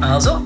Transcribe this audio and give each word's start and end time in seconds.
Also, 0.00 0.42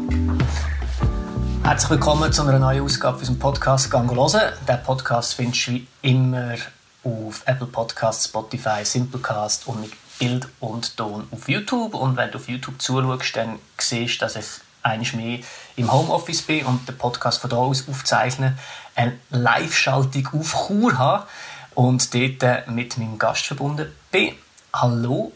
herzlich 1.65 1.91
willkommen 1.91 2.33
zu 2.33 2.43
einer 2.43 2.59
neuen 2.59 2.83
Ausgabe 2.83 3.19
unserem 3.19 3.39
Podcast 3.39 3.91
«Gang 3.91 4.11
hören». 4.15 4.53
Den 4.69 4.83
Podcast 4.83 5.35
findest 5.35 5.67
du 5.67 5.73
wie 5.73 5.87
immer 6.03 6.55
auf 7.03 7.43
Apple 7.47 7.67
Podcasts, 7.67 8.27
Spotify, 8.27 8.85
Simplecast 8.85 9.67
und 9.67 9.81
mit 9.81 9.93
Bild 10.19 10.49
und 10.61 10.97
Ton 10.97 11.27
auf 11.31 11.49
YouTube. 11.49 11.95
Und 11.95 12.17
wenn 12.17 12.31
du 12.31 12.39
auf 12.39 12.49
YouTube 12.49 12.81
zuschaust, 12.81 13.37
dann 13.37 13.59
siehst 13.79 14.21
du, 14.21 14.25
dass 14.25 14.37
ich 14.37 14.47
eines 14.83 15.13
mehr 15.15 15.41
im 15.77 15.93
Homeoffice 15.93 16.43
bin 16.43 16.65
und 16.67 16.89
den 16.89 16.97
Podcast 16.97 17.41
von 17.41 17.51
da 17.51 17.57
aus 17.57 17.89
aufzeichne, 17.89 18.57
eine 18.95 19.19
Live-Schaltung 19.31 20.29
auf 20.33 20.69
Chur 20.69 20.97
habe 20.97 21.27
und 21.75 22.15
dort 22.15 22.69
mit 22.69 22.97
meinem 22.99 23.19
Gast 23.19 23.47
verbunden 23.47 23.93
bin. 24.11 24.35
Hallo, 24.73 25.33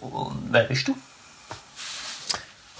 wer 0.50 0.64
bist 0.64 0.88
du? 0.88 0.96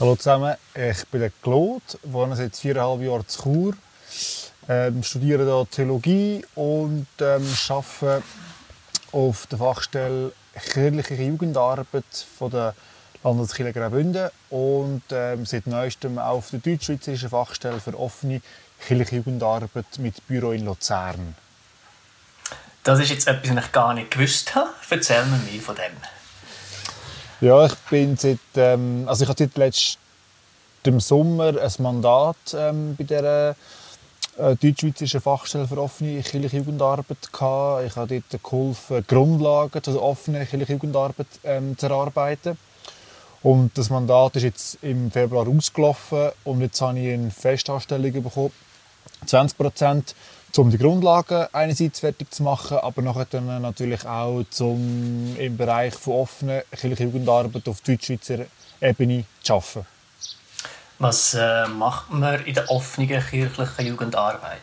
Hallo 0.01 0.16
zusammen, 0.16 0.57
ich 0.75 1.07
bin 1.07 1.21
der 1.21 1.30
Claude, 1.41 1.84
wohne 2.02 2.35
seit 2.35 2.57
viereinhalb 2.57 3.01
Jahren 3.01 3.29
zu 3.29 3.43
Chur, 3.43 3.75
ähm, 4.69 5.05
studiere 5.05 5.45
hier 5.45 5.69
Theologie 5.71 6.45
und 6.57 7.07
ähm, 7.21 7.48
arbeite 7.69 8.25
auf 9.12 9.47
der 9.47 9.59
Fachstelle 9.59 10.33
kirchliche 10.52 11.15
Jugendarbeit 11.15 12.27
von 12.37 12.51
der 12.51 12.75
Landeskirche 13.23 13.73
Graubünden 13.73 14.30
und 14.51 15.05
ähm, 15.12 15.47
seit 15.47 15.69
neuestem 15.69 16.19
auf 16.19 16.51
der 16.51 16.59
deutsch-schweizerischen 16.59 17.30
Fachstelle 17.30 17.79
für 17.79 17.97
offene 17.97 18.43
kirchliche 18.85 19.19
Jugendarbeit 19.19 19.87
mit 19.99 20.27
Büro 20.27 20.51
in 20.51 20.65
Luzern. 20.65 21.37
Das 22.83 22.99
ist 22.99 23.11
jetzt 23.11 23.29
etwas, 23.29 23.55
was 23.55 23.66
ich 23.66 23.73
gar 23.73 23.95
nicht 23.95 24.11
gewusst 24.11 24.57
habe. 24.57 24.71
Erzähl 24.91 25.24
mir 25.27 25.38
mehr 25.38 25.63
von 25.63 25.77
dem. 25.77 25.93
Ja, 27.45 27.66
ich 27.66 27.75
bin 27.91 28.16
seit, 28.16 28.39
ähm, 28.57 29.05
also 29.07 29.25
ich 29.25 29.29
hatte 29.29 29.45
seit 29.45 29.59
letztem 29.59 30.98
Sommer 30.98 31.60
ein 31.60 31.73
Mandat 31.80 32.37
ähm, 32.57 32.96
bei 32.96 33.05
der 33.05 33.55
äh, 34.38 34.57
deutsch-schweizerischen 34.57 35.21
Fachstelle 35.21 35.68
für 35.68 35.77
offene 35.77 36.23
kirchliche 36.23 36.57
Jugendarbeit 36.57 37.30
gehabt. 37.30 37.85
Ich 37.87 37.96
habe 37.96 38.23
dort 38.30 38.43
geholfen, 38.43 39.05
Grundlagen 39.07 39.83
zur 39.83 40.02
offenen 40.02 40.49
kirchlichen 40.49 40.77
Jugendarbeit 40.77 41.27
ähm, 41.45 41.77
zu 41.77 41.85
erarbeiten. 41.85 42.57
Und 43.43 43.77
das 43.77 43.90
Mandat 43.90 44.37
ist 44.37 44.45
jetzt 44.45 44.79
im 44.80 45.11
Februar 45.11 45.46
ausgelaufen 45.46 46.30
und 46.45 46.63
jetzt 46.63 46.80
habe 46.80 46.99
ich 46.99 47.13
eine 47.13 47.30
Festanstellung 47.30 48.23
bekommen. 48.23 48.52
20 49.27 49.59
Prozent, 49.59 50.15
um 50.59 50.71
die 50.71 50.79
Grundlagen 50.79 51.47
einerseits 51.52 52.01
fertig 52.01 52.33
zu 52.33 52.43
machen, 52.43 52.79
aber 52.79 53.02
nachher 53.02 53.27
dann 53.30 53.63
natürlich 53.63 54.07
auch 54.07 54.45
zum, 54.51 55.37
im 55.38 55.57
Bereich 55.57 55.95
von 55.95 56.15
offener 56.15 56.63
kirchlicher 56.71 57.05
Jugendarbeit 57.05 57.69
auf 57.69 57.80
deutsch-schweizer 57.80 58.46
Ebene 58.80 59.24
zu 59.43 59.55
arbeiten. 59.55 59.87
Was 60.99 61.35
äh, 61.35 61.66
macht 61.66 62.13
man 62.13 62.45
in 62.45 62.55
der 62.55 62.71
offenen 62.71 63.09
kirchlichen 63.09 63.87
Jugendarbeit? 63.87 64.61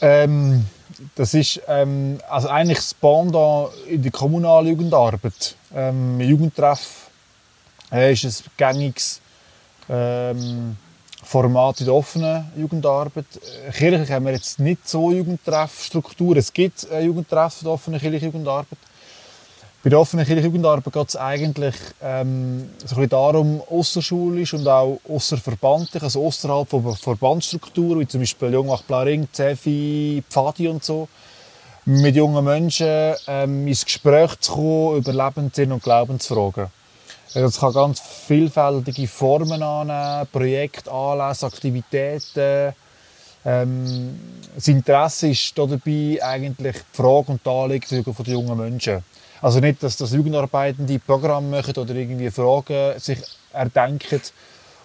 Ähm, 0.00 0.66
das 1.14 1.34
ist 1.34 1.60
ähm, 1.68 2.20
also 2.28 2.48
eigentlich 2.48 2.78
das 2.78 2.94
Pendant 2.94 3.70
in 3.86 4.02
der 4.02 4.10
kommunalen 4.10 4.68
Jugendarbeit. 4.68 5.56
Ähm, 5.74 6.20
Jugendtreff 6.20 7.10
äh, 7.92 8.12
ist 8.12 8.24
ein 8.24 8.50
gängiges 8.56 9.20
ähm, 9.88 10.76
Format 11.22 11.80
in 11.80 11.86
der 11.86 11.94
offenen 11.94 12.50
Jugendarbeit. 12.56 13.26
Kirchlich 13.72 14.10
haben 14.10 14.26
wir 14.26 14.32
jetzt 14.32 14.58
nicht 14.58 14.88
so 14.88 15.12
Jugendtreffstruktur. 15.12 16.36
Es 16.36 16.52
gibt 16.52 16.90
äh, 16.90 17.02
Jugendtreff 17.02 17.60
in 17.60 17.64
der 17.64 17.72
offenen 17.74 18.00
kirchlichen 18.00 18.32
Jugendarbeit. 18.32 18.78
Bei 19.82 19.90
der 19.90 20.00
offenen 20.00 20.26
kirchlichen 20.26 20.50
Jugendarbeit 20.50 20.92
geht 20.92 21.08
es 21.08 21.16
eigentlich 21.16 21.74
ähm, 22.02 22.68
so 22.84 23.00
ein 23.00 23.08
darum, 23.08 23.62
außerschulisch 23.70 24.54
und 24.54 24.68
auch 24.68 25.00
außerverbandlich, 25.08 26.02
also 26.02 26.26
außerhalb 26.26 26.68
von 26.68 26.96
Verbandsstrukturen, 26.96 28.00
wie 28.00 28.08
zum 28.08 28.20
Beispiel 28.20 28.52
Jungmach 28.52 28.82
Blaring, 28.82 29.28
Zefi, 29.32 30.22
Pfadi 30.28 30.68
und 30.68 30.84
so, 30.84 31.08
mit 31.86 32.14
jungen 32.14 32.44
Menschen 32.44 33.14
ähm, 33.26 33.66
ins 33.66 33.84
Gespräch 33.84 34.38
zu 34.40 34.52
kommen 34.52 34.98
über 34.98 35.12
Lebenssinn 35.12 35.72
und 35.72 35.82
Glaubensfragen. 35.82 36.66
Also 37.32 37.46
es 37.46 37.60
kann 37.60 37.72
ganz 37.72 38.00
vielfältige 38.00 39.06
Formen 39.06 39.62
annehmen, 39.62 40.26
Projekte, 40.32 40.90
Anlässe, 40.90 41.46
Aktivitäten. 41.46 42.74
Ähm, 43.44 44.18
das 44.54 44.66
Interesse 44.66 45.28
ist 45.28 45.56
dabei 45.56 46.18
eigentlich 46.22 46.76
die 46.76 46.96
Frage 46.96 47.32
und 47.32 47.46
die 47.46 47.48
Anliegen 47.48 48.04
der 48.04 48.24
jungen 48.26 48.58
Menschen. 48.58 49.04
Also 49.40 49.60
nicht, 49.60 49.80
dass 49.80 49.96
das 49.96 50.10
Jugendarbeitende 50.10 50.98
Programme 50.98 51.58
machen 51.58 51.76
oder 51.76 51.94
irgendwie 51.94 52.30
Fragen 52.32 52.98
sich 52.98 53.20
erdenken 53.52 54.20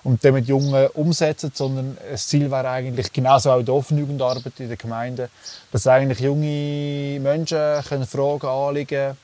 und 0.04 0.24
dann 0.24 0.36
mit 0.36 0.48
Jungen 0.48 0.88
umsetzen, 0.94 1.52
sondern 1.54 1.98
das 2.12 2.28
Ziel 2.28 2.52
wäre 2.52 2.70
eigentlich, 2.70 3.12
genauso 3.12 3.52
auch 3.52 3.60
in 3.60 3.66
der 3.66 3.74
offenen 3.74 4.02
Jugendarbeit 4.02 4.60
in 4.60 4.68
der 4.68 4.78
Gemeinde, 4.78 5.30
dass 5.72 5.88
eigentlich 5.88 6.20
junge 6.20 7.20
Menschen 7.20 7.84
können 7.90 8.06
Fragen, 8.06 8.46
Anliegen 8.46 9.18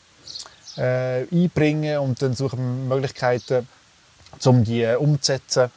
äh, 0.77 1.25
einbringen 1.31 1.99
und 1.99 2.21
dann 2.21 2.33
suchen 2.33 2.87
Möglichkeiten, 2.87 3.67
um 4.45 4.63
die 4.63 4.85
umzusetzen. 4.85 5.71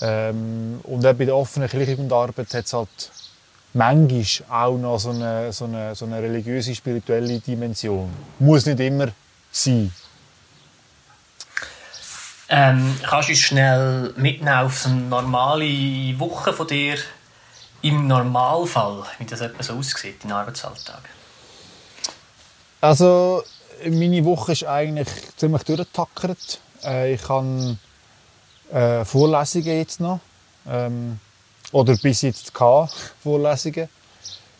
Ähm, 0.00 0.80
und 0.84 1.04
auch 1.06 1.14
bei 1.14 1.24
der 1.24 1.36
offenen 1.36 1.68
Kirchenjugendarbeit 1.68 2.54
hat 2.54 2.64
es 2.64 2.72
halt 2.72 3.10
manchmal 3.74 4.24
auch 4.48 4.78
noch 4.78 4.98
so 4.98 5.10
eine, 5.10 5.52
so 5.52 5.64
eine, 5.64 5.94
so 5.94 6.04
eine 6.04 6.22
religiöse, 6.22 6.74
spirituelle 6.74 7.40
Dimension. 7.40 8.10
Muss 8.38 8.66
nicht 8.66 8.80
immer 8.80 9.08
sein. 9.50 9.92
Ähm, 12.50 12.98
kannst 13.02 13.28
du 13.28 13.32
uns 13.32 13.40
schnell 13.40 14.14
mitnehmen 14.16 14.48
auf 14.48 14.86
eine 14.86 15.02
normale 15.02 16.18
Woche 16.18 16.52
von 16.52 16.66
dir 16.66 16.96
im 17.82 18.06
Normalfall, 18.06 19.04
wie 19.18 19.26
das 19.26 19.42
etwa 19.42 19.62
so 19.62 19.74
aussieht, 19.74 20.24
dein 20.24 20.32
Arbeitsalltag? 20.32 21.02
Also, 22.80 23.44
meine 23.86 24.24
Woche 24.24 24.52
ist 24.52 24.64
eigentlich 24.64 25.08
ziemlich 25.36 25.62
durchgetackert. 25.62 26.60
Äh, 26.84 27.14
ich 27.14 27.28
habe 27.28 27.76
äh, 28.72 29.04
Vorlesungen 29.04 29.66
jetzt 29.66 30.00
noch. 30.00 30.20
Ähm, 30.68 31.18
oder 31.72 31.96
bis 31.96 32.22
jetzt 32.22 32.54
K 32.54 32.88
Vorlesungen. 33.22 33.88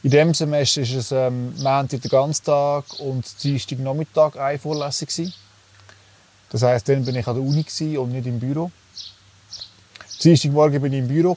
In 0.03 0.11
diesem 0.11 0.35
Semester 0.35 0.83
war 0.83 0.99
es 0.99 1.13
ähm, 1.13 1.55
Montag 1.57 2.03
den 2.03 2.09
ganzen 2.09 2.45
Tag 2.45 2.85
und 3.01 3.25
Dienstag 3.43 3.79
Nachmittag 3.81 4.37
eine 4.37 4.59
Vorlesung. 4.59 5.09
Gewesen. 5.09 5.35
Das 6.51 6.63
heisst, 6.63 6.89
dann 6.89 7.05
bin 7.05 7.17
ich 7.17 7.27
an 7.27 7.35
der 7.35 7.45
Uni 7.45 7.99
und 7.99 8.13
nicht 8.13 8.27
im 8.27 8.39
Büro. 8.39 8.71
Dienstagmorgen 10.23 10.83
bin 10.83 10.93
ich 10.93 10.99
im 10.99 11.09
Büro, 11.09 11.37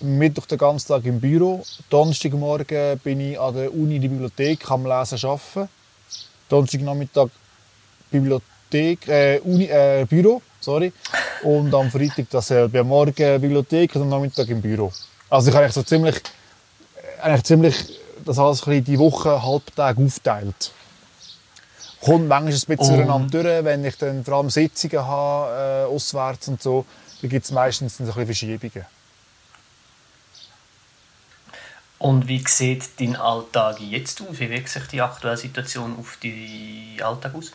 Mittwoch 0.00 0.46
den 0.46 0.58
ganzen 0.58 0.88
Tag 0.88 1.04
im 1.06 1.20
Büro. 1.20 1.64
Donnerstagmorgen 1.88 2.98
bin 2.98 3.20
ich 3.20 3.40
an 3.40 3.54
der 3.54 3.72
Uni 3.72 3.96
in 3.96 4.02
der 4.02 4.08
Bibliothek 4.08 4.70
am 4.70 4.84
Lesen 4.84 5.18
arbeiten. 5.24 5.68
Donnerstagnachmittag 6.50 7.28
Bibliothek, 8.10 9.08
äh, 9.08 9.40
Uni, 9.44 9.64
äh, 9.64 10.04
Büro, 10.08 10.42
sorry. 10.60 10.92
Und 11.42 11.72
am 11.74 11.90
Freitag 11.90 12.26
dasselbe. 12.30 12.80
Am 12.80 12.88
Morgen 12.88 13.40
Bibliothek 13.40 13.94
und 13.96 14.02
am 14.02 14.08
Nachmittag 14.08 14.48
im 14.48 14.60
Büro. 14.60 14.92
Also 15.30 15.50
ich 15.50 15.56
habe 15.56 15.70
so 15.70 15.82
ziemlich, 15.82 16.16
äh, 16.16 17.22
eigentlich 17.22 17.44
ziemlich 17.44 17.76
das 18.24 18.38
alles 18.38 18.66
ein 18.66 18.84
die 18.84 18.98
Woche 18.98 19.42
halbtag 19.42 19.96
aufteilt. 19.98 20.72
Kommt 22.02 22.28
manchmal 22.28 22.52
ein 22.52 22.78
bisschen 22.78 23.10
um. 23.10 23.30
durch, 23.30 23.64
wenn 23.64 23.84
ich 23.84 23.96
dann 23.96 24.24
vor 24.24 24.34
allem 24.38 24.50
Sitzungen 24.50 25.06
habe, 25.06 25.86
äh, 25.88 25.94
auswärts 25.94 26.48
und 26.48 26.62
so, 26.62 26.84
dann 27.20 27.30
gibt 27.30 27.44
es 27.44 27.50
meistens 27.50 28.00
ein 28.00 28.06
bisschen 28.06 28.26
Verschiebungen. 28.26 28.86
Und 32.00 32.28
wie 32.28 32.42
sieht 32.48 32.98
dein 32.98 33.14
Alltag 33.14 33.78
jetzt 33.78 34.22
aus? 34.22 34.38
Wie 34.40 34.48
wirkt 34.48 34.70
sich 34.70 34.86
die 34.86 35.02
aktuelle 35.02 35.36
Situation 35.36 35.98
auf 35.98 36.16
deinen 36.22 36.98
Alltag 37.02 37.34
aus? 37.34 37.52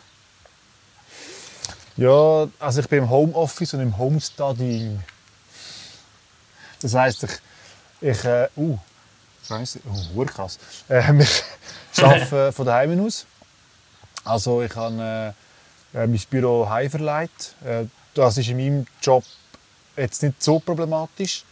Ja, 1.96 2.46
also 2.60 2.80
ich 2.80 2.88
bin 2.88 3.00
im 3.00 3.10
Homeoffice 3.10 3.74
und 3.74 3.80
im 3.80 3.98
Homestudying. 3.98 5.02
Das 6.80 6.94
heisst, 6.94 7.24
ich, 7.24 7.30
ich 8.00 8.24
äh, 8.24 8.48
uh, 8.56 8.78
Scheiße, 9.48 9.80
oh, 10.14 10.24
krass. 10.24 10.60
Äh, 10.88 11.02
ich 11.20 11.42
arbeite 12.04 12.52
von 12.52 12.66
daheim 12.66 13.04
aus. 13.04 13.26
Also 14.24 14.62
ich 14.62 14.76
habe 14.76 15.34
äh, 15.92 15.98
äh 16.02 16.06
mein 16.06 16.22
Büro 16.30 16.68
heim 16.68 16.88
verleiht. 16.88 17.56
Äh, 17.64 17.86
das 18.14 18.38
ist 18.38 18.48
in 18.48 18.58
meinem 18.58 18.86
Job 19.02 19.24
jetzt 19.96 20.22
nicht 20.22 20.40
so 20.40 20.60
problematisch. 20.60 21.44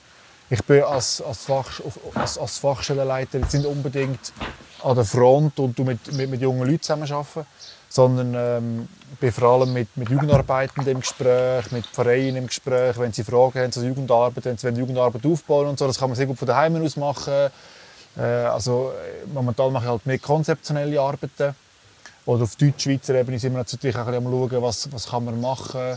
Ich 0.51 0.63
bin 0.65 0.83
als, 0.83 1.23
als, 1.23 1.45
Fach, 1.45 1.81
als, 2.15 2.39
als 2.39 2.59
Fachstellenleiter 2.59 3.39
nicht 3.39 3.55
unbedingt 3.65 4.33
an 4.83 4.95
der 4.95 5.05
Front 5.05 5.59
und 5.59 5.79
mit, 5.79 6.13
mit, 6.13 6.31
mit 6.31 6.41
jungen 6.41 6.69
Leuten 6.69 6.83
zusammenarbeiten, 6.83 7.47
sondern 7.89 8.35
ähm, 8.37 8.89
bin 9.21 9.33
vor 9.33 9.49
allem 9.49 9.73
mit, 9.73 9.97
mit 9.97 10.11
Jugendarbeitenden 10.11 10.93
im 10.93 11.01
Gespräch, 11.01 11.73
mit 11.73 11.87
Vereinen 11.87 12.37
im 12.37 12.47
Gespräch, 12.47 12.99
wenn 12.99 13.13
sie 13.13 13.25
Fragen 13.25 13.61
haben 13.61 13.73
zur 13.73 13.85
Jugendarbeit, 13.85 14.45
wenn 14.45 14.59
sie 14.59 14.69
Jugendarbeit 14.69 15.25
aufbauen 15.25 15.69
und 15.69 15.79
so. 15.79 15.87
Das 15.87 15.99
kann 15.99 16.11
man 16.11 16.17
sehr 16.17 16.27
gut 16.27 16.39
von 16.39 16.47
daheim 16.47 16.83
aus 16.85 16.97
machen. 16.97 17.51
Äh, 18.17 18.21
also 18.21 18.93
momentan 19.33 19.73
mache 19.73 19.85
ich 19.85 19.91
halt 19.91 20.07
mehr 20.07 20.19
konzeptionelle 20.19 21.01
Arbeiten. 21.01 21.55
Oder 22.27 22.45
auf 22.45 22.57
Deutsch-Schweizer 22.57 23.15
Ebene 23.15 23.39
sind 23.39 23.53
wir 23.53 23.59
natürlich 23.59 23.97
auch 23.97 24.07
am 24.07 24.25
schauen, 24.25 24.63
was, 24.63 24.93
was 24.93 25.09
kann 25.09 25.25
man 25.25 25.41
machen 25.41 25.97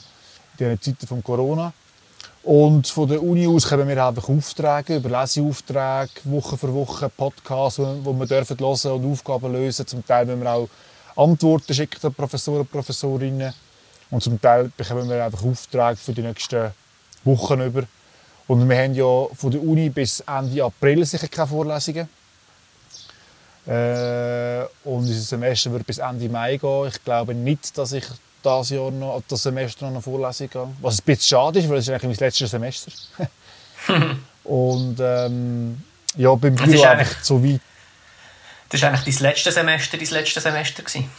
diesen 0.59 0.81
Zeiten 0.81 1.07
von 1.07 1.23
Corona. 1.23 1.71
Und 2.47 2.88
von 2.88 3.09
der 3.09 3.21
Uni 3.21 3.45
aus 3.45 3.67
kommen 3.67 3.89
wir 3.89 4.05
einfach 4.05 4.29
Aufträge, 4.29 4.95
über 4.95 5.09
Leseaufträge, 5.09 6.11
Woche 6.23 6.55
für 6.55 6.73
Woche 6.73 7.09
Podcasts, 7.09 7.77
wo 7.77 8.13
wir 8.13 8.25
dürfen 8.25 8.57
hören 8.57 8.91
und 8.94 9.11
Aufgaben 9.11 9.51
lösen. 9.51 9.85
Zum 9.85 10.05
Teil 10.05 10.25
müssen 10.25 10.44
wir 10.44 10.53
auch 10.53 10.69
Antworten 11.17 11.73
schicken 11.73 11.99
an 12.07 12.13
Professoren 12.13 12.61
und 12.61 12.71
Professorinnen. 12.71 13.53
Und 14.09 14.23
zum 14.23 14.39
Teil 14.39 14.71
bekommen 14.77 15.09
wir 15.09 15.25
einfach 15.25 15.44
Aufträge 15.44 15.97
für 15.97 16.13
die 16.13 16.21
nächsten 16.21 16.71
Wochen 17.25 17.59
über. 17.59 17.83
Und 18.47 18.69
wir 18.69 18.77
haben 18.77 18.95
ja 18.95 19.27
von 19.35 19.51
der 19.51 19.61
Uni 19.61 19.89
bis 19.89 20.21
Ende 20.21 20.63
April 20.63 21.05
sicher 21.05 21.27
keine 21.27 21.47
Vorlesungen. 21.47 22.07
Äh, 23.65 24.61
und 24.85 24.99
unser 24.99 25.13
Semester 25.15 25.73
wird 25.73 25.85
bis 25.85 25.97
Ende 25.97 26.29
Mai 26.29 26.55
gehen. 26.55 26.88
Ich 26.88 27.03
glaube 27.03 27.33
nicht, 27.33 27.77
dass 27.77 27.91
ich 27.91 28.05
das 28.47 28.69
Jahr 28.69 28.91
noch, 28.91 29.21
das 29.27 29.44
Semester 29.44 29.85
noch 29.85 29.91
eine 29.94 30.01
Vorlesung 30.01 30.49
gehe. 30.49 30.67
Was 30.81 30.99
ein 30.99 31.03
bisschen 31.05 31.38
schade 31.38 31.59
ist, 31.59 31.69
weil 31.69 31.77
es 31.77 31.88
ist 31.88 31.94
eigentlich 31.94 32.19
mein 32.19 32.27
letztes 32.27 32.51
Semester. 32.51 32.91
und 34.44 34.97
ähm, 34.99 35.83
ja, 36.15 36.33
beim 36.35 36.55
Das 36.55 36.65
Büro 36.65 36.83
eigentlich- 36.83 37.07
einfach 37.07 37.23
so 37.23 37.44
weit. 37.44 37.61
Das 38.69 38.81
war 38.81 38.89
eigentlich 38.89 39.15
dein 39.15 39.23
letztes 39.29 39.53
Semester, 39.53 39.97
dein 39.97 40.07
letztes 40.09 40.44
Semester. 40.44 40.83
Gewesen. 40.83 41.09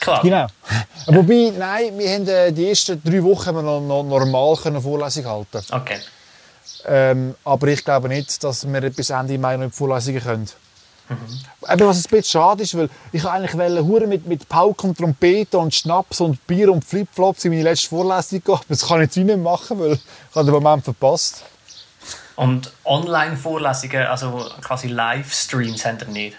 Klar. 0.00 0.22
Genau. 0.22 0.46
Wobei, 1.06 1.52
nein, 1.56 1.98
wir 1.98 2.10
haben 2.10 2.28
äh, 2.28 2.52
die 2.52 2.68
ersten 2.68 3.02
drei 3.02 3.22
Wochen 3.22 3.46
haben 3.46 3.56
wir 3.56 3.62
noch, 3.62 3.80
noch 3.80 4.02
normal 4.04 4.56
können 4.56 4.80
Vorlesung 4.80 5.24
halten. 5.26 5.60
Okay. 5.70 5.98
Ähm, 6.84 7.34
aber 7.44 7.66
ich 7.68 7.84
glaube 7.84 8.08
nicht, 8.08 8.42
dass 8.44 8.66
wir 8.70 8.80
bis 8.90 9.10
Ende 9.10 9.38
Mai 9.38 9.56
noch 9.56 9.64
in 9.64 9.70
die 9.70 9.76
Vorlesungen 9.76 10.22
können. 10.22 10.48
Eben, 11.08 11.86
was 11.86 11.96
ein 11.98 12.02
bisschen 12.02 12.24
schade 12.24 12.62
ist, 12.62 12.76
weil 12.76 12.88
ich 13.12 13.24
eigentlich 13.24 13.56
wollte 13.56 14.06
mit, 14.06 14.26
mit 14.26 14.48
Pauken 14.48 14.90
und 14.90 14.98
Trompete 14.98 15.58
und 15.58 15.74
Schnaps 15.74 16.20
und 16.20 16.44
Bier 16.46 16.72
und 16.72 16.84
Flipflops 16.84 17.44
in 17.44 17.52
meine 17.52 17.62
letzte 17.62 17.88
Vorlesung 17.88 18.42
gehen. 18.42 18.58
Das 18.68 18.86
kann 18.86 18.98
ich 18.98 19.06
jetzt 19.06 19.16
nicht 19.16 19.26
mehr 19.26 19.36
machen, 19.36 19.78
weil 19.78 19.92
ich 19.92 20.00
den 20.34 20.46
Moment 20.46 20.84
verpasst. 20.84 21.44
Und 22.36 22.70
Online-Vorlesungen, 22.84 24.06
also 24.06 24.46
quasi 24.60 24.88
Livestreams, 24.88 25.84
haben 25.84 25.98
ihr 26.00 26.06
nicht? 26.06 26.36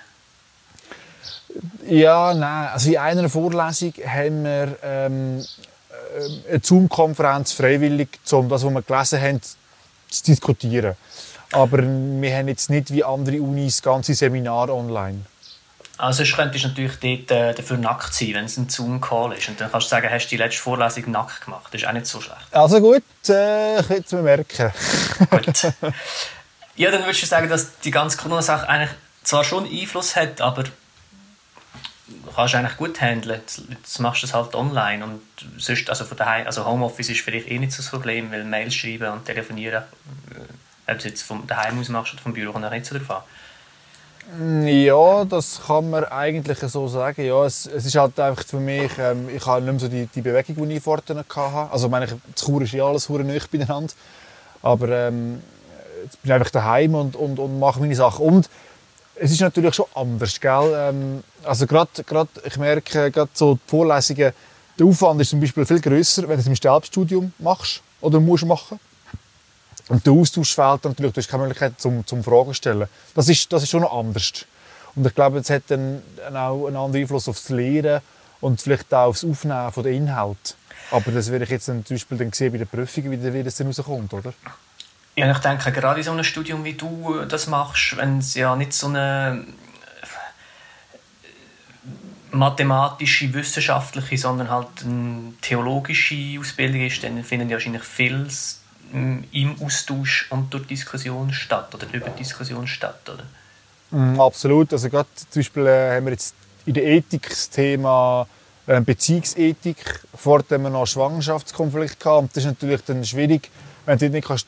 Ja, 1.87 2.33
nein. 2.33 2.69
Also 2.71 2.89
in 2.89 2.97
einer 2.97 3.29
Vorlesung 3.29 3.93
haben 4.05 4.43
wir 4.43 4.77
ähm, 4.83 5.39
äh, 5.39 6.51
eine 6.51 6.59
Zoom-Konferenz 6.61 7.53
freiwillig, 7.53 8.19
um 8.31 8.47
das, 8.47 8.63
was 8.63 8.73
wir 8.73 8.81
gelesen 8.81 9.21
haben, 9.21 9.41
zu 9.41 10.23
diskutieren. 10.23 10.95
Aber 11.51 11.79
wir 11.79 12.35
haben 12.35 12.47
jetzt 12.47 12.69
nicht 12.69 12.91
wie 12.91 13.03
andere 13.03 13.41
Unis 13.41 13.81
ganze 13.81 14.13
Seminare 14.13 14.73
online. 14.73 15.21
Also 15.97 16.17
sonst 16.23 16.35
könntest 16.35 16.63
du 16.63 16.67
natürlich 16.69 16.99
dort 16.99 17.31
äh, 17.31 17.53
dafür 17.55 17.77
nackt 17.77 18.13
sein, 18.13 18.33
wenn 18.33 18.45
es 18.45 18.57
ein 18.57 18.69
Zoom-Call 18.69 19.33
ist. 19.33 19.49
Und 19.49 19.59
dann 19.59 19.71
kannst 19.71 19.87
du 19.87 19.89
sagen, 19.89 20.07
hast 20.11 20.27
du 20.27 20.29
die 20.29 20.37
letzte 20.37 20.61
Vorlesung 20.61 21.09
nackt 21.09 21.45
gemacht. 21.45 21.73
Das 21.73 21.81
ist 21.81 21.87
auch 21.87 21.93
nicht 21.93 22.05
so 22.05 22.21
schlecht. 22.21 22.39
Also 22.51 22.79
gut, 22.79 23.03
äh, 23.29 23.79
ich 23.79 23.89
will 23.89 24.03
es 24.05 24.11
mir 24.11 24.21
merken. 24.21 24.71
Gut. 25.31 25.73
ja, 26.75 26.91
dann 26.91 27.03
würdest 27.03 27.23
du 27.23 27.25
sagen, 27.25 27.49
dass 27.49 27.79
die 27.79 27.89
ganze 27.89 28.17
Corona-Sache 28.17 28.69
eigentlich 28.69 28.91
zwar 29.23 29.43
schon 29.43 29.65
Einfluss 29.65 30.15
hat, 30.15 30.39
aber 30.39 30.63
du 30.63 30.71
kannst 32.35 32.53
eigentlich 32.53 32.77
gut 32.77 33.01
handeln. 33.01 33.39
Jetzt, 33.39 33.63
jetzt 33.67 33.99
machst 33.99 34.21
du 34.21 34.27
es 34.27 34.33
halt 34.35 34.53
online 34.53 35.03
und 35.03 35.21
sonst, 35.57 35.89
also 35.89 36.05
von 36.05 36.15
daheim, 36.15 36.45
also 36.45 36.63
Homeoffice 36.63 37.09
ist 37.09 37.21
vielleicht 37.21 37.49
eh 37.49 37.57
nicht 37.57 37.71
so 37.71 37.81
das 37.81 37.89
Problem, 37.89 38.31
weil 38.31 38.43
Mails 38.43 38.75
schreiben 38.75 39.11
und 39.11 39.25
telefonieren, 39.25 39.83
äh, 40.31 40.41
ob 40.87 40.99
du 40.99 41.07
jetzt 41.07 41.23
vom 41.23 41.45
daheim 41.47 41.79
aus 41.79 41.89
machst 41.89 42.13
oder 42.13 42.21
vom 42.21 42.33
Büro, 42.33 42.51
kommt 42.51 42.69
nicht 42.69 42.85
so 42.85 42.97
drauf 42.97 43.11
an. 43.11 43.23
Ja, 44.65 45.23
das 45.23 45.61
kann 45.67 45.89
man 45.89 46.03
eigentlich 46.03 46.59
so 46.59 46.87
sagen. 46.89 47.25
Ja, 47.25 47.45
es, 47.45 47.65
es 47.65 47.85
ist 47.85 47.95
halt 47.95 48.19
einfach 48.19 48.43
für 48.45 48.59
mich, 48.59 48.91
ähm, 48.99 49.29
ich 49.33 49.45
habe 49.45 49.61
nicht 49.61 49.71
mehr 49.71 49.79
so 49.79 49.87
die, 49.87 50.05
die 50.07 50.21
Bewegung, 50.21 50.67
die 50.67 50.75
ich 50.75 50.83
vorher 50.83 51.15
hatte. 51.15 51.71
Also, 51.71 51.87
ich 51.87 51.91
meine, 51.91 52.07
das 52.07 52.43
Chur 52.43 52.61
ist 52.61 52.73
ja 52.73 52.85
alles 52.85 53.07
hure 53.07 53.23
nah 53.23 53.39
beieinander. 53.49 53.93
Aber 54.61 54.89
ähm, 54.89 55.41
jetzt 56.03 56.21
bin 56.21 56.29
ich 56.29 56.33
einfach 56.33 56.49
daheim 56.51 56.95
und, 56.95 57.15
und, 57.15 57.39
und 57.39 57.57
mache 57.57 57.79
meine 57.79 57.95
Sachen. 57.95 58.25
Und 58.25 58.49
es 59.15 59.31
ist 59.31 59.39
natürlich 59.39 59.75
schon 59.75 59.85
anders, 59.95 60.39
gell? 60.41 60.73
Ähm, 60.75 61.23
also 61.43 61.65
gerade, 61.65 62.03
gerade, 62.05 62.29
ich 62.43 62.57
merke, 62.57 63.11
gerade 63.11 63.29
so 63.33 63.55
die 63.55 63.61
Vorlesungen, 63.69 64.33
der 64.77 64.85
Aufwand 64.85 65.21
ist 65.21 65.29
zum 65.29 65.39
Beispiel 65.39 65.65
viel 65.65 65.79
grösser, 65.79 66.23
wenn 66.23 66.35
du 66.35 66.41
es 66.41 66.47
im 66.47 66.55
Selbststudium 66.55 67.31
machst 67.39 67.81
oder 68.01 68.19
musst 68.19 68.45
machen. 68.45 68.77
Und 69.89 70.05
der 70.05 70.13
Austausch 70.13 70.53
fehlt 70.53 70.83
natürlich, 70.83 71.13
du 71.13 71.21
hast 71.21 71.29
keine 71.29 71.43
Möglichkeit 71.43 71.79
zum, 71.79 72.05
zum 72.05 72.23
Fragen 72.23 72.53
stellen. 72.53 72.87
Das 73.15 73.29
ist, 73.29 73.51
das 73.51 73.63
ist 73.63 73.69
schon 73.69 73.85
anders. 73.85 74.45
Und 74.95 75.05
ich 75.05 75.15
glaube, 75.15 75.39
es 75.39 75.49
hat 75.49 75.63
dann 75.67 76.01
auch 76.29 76.67
einen 76.67 76.75
anderen 76.75 77.03
Einfluss 77.03 77.29
aufs 77.29 77.49
Lehren 77.49 78.01
und 78.41 78.61
vielleicht 78.61 78.93
auch 78.93 79.07
aufs 79.07 79.23
Aufnehmen 79.23 79.71
von 79.71 79.83
den 79.83 79.93
Inhalten. 79.93 80.55
Aber 80.91 81.11
das 81.11 81.31
werde 81.31 81.45
ich 81.45 81.51
jetzt 81.51 81.67
dann 81.67 81.85
zum 81.85 81.95
Beispiel 81.95 82.17
dann 82.17 82.33
sehen 82.33 82.51
bei 82.51 82.57
den 82.57 82.67
Prüfungen, 82.67 83.11
wie, 83.11 83.33
wie 83.33 83.43
das 83.43 83.55
dann 83.55 83.67
rauskommt, 83.67 84.13
oder? 84.13 84.33
Ja, 85.15 85.31
ich 85.31 85.37
denke, 85.39 85.71
gerade 85.71 85.99
in 85.99 86.05
so 86.05 86.11
einem 86.11 86.23
Studium, 86.23 86.63
wie 86.63 86.73
du 86.73 87.25
das 87.27 87.47
machst, 87.47 87.97
wenn 87.97 88.19
es 88.19 88.35
ja 88.35 88.55
nicht 88.55 88.73
so 88.73 88.87
eine 88.87 89.45
äh, 92.31 92.35
mathematische, 92.35 93.33
wissenschaftliche, 93.33 94.17
sondern 94.17 94.49
halt 94.49 94.67
eine 94.85 95.33
theologische 95.41 96.39
Ausbildung 96.39 96.81
ist, 96.81 97.03
dann 97.03 97.23
finden 97.23 97.49
ja 97.49 97.55
wahrscheinlich 97.55 97.83
viel 97.83 98.27
im 98.93 99.55
Austausch 99.61 100.27
und 100.29 100.53
durch 100.53 100.67
Diskussion 100.67 101.31
statt 101.33 101.73
oder 101.73 101.87
über 101.93 102.09
Diskussion 102.09 102.67
statt, 102.67 103.01
oder? 103.09 103.23
Mm, 103.91 104.19
absolut. 104.19 104.71
Also 104.73 104.89
gerade 104.89 105.07
zum 105.15 105.39
Beispiel 105.39 105.65
äh, 105.67 105.95
haben 105.95 106.05
wir 106.05 106.13
jetzt 106.13 106.35
in 106.65 106.73
der 106.73 106.85
Ethik 106.85 107.29
das 107.29 107.49
Thema 107.49 108.27
äh, 108.65 108.81
Beziehungsethik. 108.81 110.01
Vorher 110.15 110.45
haben 110.51 110.63
wir 110.63 110.69
noch 110.69 110.85
Schwangerschaftskonflikt 110.85 111.99
gehabt. 111.99 112.21
Und 112.21 112.35
das 112.35 112.43
ist 112.43 112.49
natürlich 112.49 112.81
dann 112.83 113.03
schwierig, 113.05 113.49
wenn 113.85 113.97
du 113.97 114.09
nicht 114.09 114.27
kannst 114.27 114.47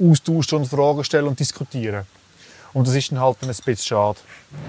austauschen 0.00 0.58
und 0.58 0.66
Fragen 0.66 1.04
stellen 1.04 1.28
und 1.28 1.38
diskutieren. 1.38 2.04
Und 2.72 2.88
das 2.88 2.94
ist 2.94 3.12
dann 3.12 3.20
halt 3.20 3.38
ein 3.42 3.48
bisschen 3.48 3.76
schade. 3.76 4.18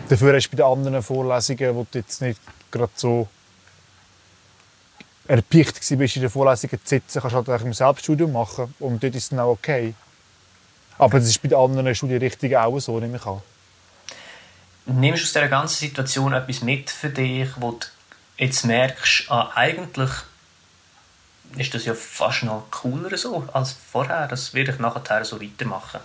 Dafür 0.10 0.36
hast 0.36 0.48
du 0.48 0.52
bei 0.52 0.58
den 0.58 0.66
anderen 0.66 1.02
Vorlesungen, 1.02 1.76
wo 1.76 1.88
du 1.90 1.98
jetzt 1.98 2.22
nicht 2.22 2.40
gerade 2.72 2.92
so 2.96 3.28
erpicht 5.28 5.80
bist, 5.98 6.16
in 6.16 6.22
den 6.22 6.30
Vorlesungen 6.30 6.80
zu 6.84 6.90
sitzen, 6.90 7.22
kannst 7.22 7.36
du 7.36 7.52
halt 7.52 7.62
im 7.62 7.74
Selbststudium 7.74 8.32
machen. 8.32 8.74
Und 8.80 9.04
dort 9.04 9.16
ist 9.16 9.24
es 9.24 9.30
dann 9.30 9.40
auch 9.40 9.52
okay. 9.52 9.94
Aber 10.98 11.20
das 11.20 11.30
ist 11.30 11.42
bei 11.42 11.50
den 11.50 11.58
anderen 11.58 11.94
Studienrichtungen 11.94 12.56
auch 12.56 12.80
so, 12.80 13.00
nehme 13.00 13.18
ich 13.18 13.26
an. 13.26 13.42
Nimmst 14.86 15.22
du 15.22 15.26
aus 15.26 15.34
dieser 15.34 15.48
ganzen 15.48 15.78
Situation 15.78 16.34
etwas 16.34 16.62
mit 16.62 16.90
für 16.90 17.10
dich, 17.10 17.50
wo 17.58 17.72
du 17.72 17.88
jetzt 18.38 18.66
merkst, 18.66 19.30
ah, 19.30 19.52
eigentlich 19.56 20.12
ist 21.58 21.74
das 21.74 21.86
ja 21.86 21.94
fast 21.96 22.44
noch 22.44 22.70
cooler 22.70 23.18
so 23.18 23.48
als 23.52 23.74
vorher. 23.92 24.28
Das 24.28 24.54
werde 24.54 24.72
ich 24.72 24.80
nachher 24.80 25.26
so 25.26 25.42
weitermachen. 25.42 26.02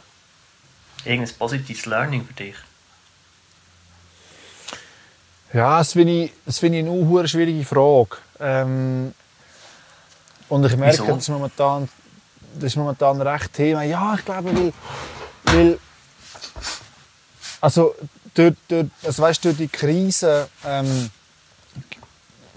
Irgendein 1.04 1.34
positives 1.36 1.86
Learning 1.86 2.26
für 2.26 2.34
dich. 2.34 2.56
Ja, 5.52 5.78
das 5.78 5.92
finde 5.92 6.24
ich, 6.24 6.32
das 6.46 6.58
finde 6.58 6.78
ich 6.78 6.86
eine 6.86 7.28
schwierige 7.28 7.64
Frage. 7.64 8.16
Ähm, 8.38 9.14
und 10.48 10.64
ich 10.64 10.76
merke, 10.76 10.98
Wieso? 10.98 11.06
das 11.06 11.22
ist, 11.22 11.28
momentan, 11.28 11.88
das 12.54 12.64
ist 12.64 12.76
momentan 12.76 13.20
recht 13.20 13.52
Thema. 13.52 13.82
Ja, 13.82 14.14
ich 14.14 14.24
glaube, 14.24 14.54
weil, 14.54 14.72
weil 15.44 15.78
also 17.60 17.94
durch, 18.34 18.54
durch, 18.68 18.86
also 19.04 19.22
weißt, 19.22 19.44
durch 19.44 19.56
die 19.56 19.68
Krise 19.68 20.48
ähm, 20.64 21.10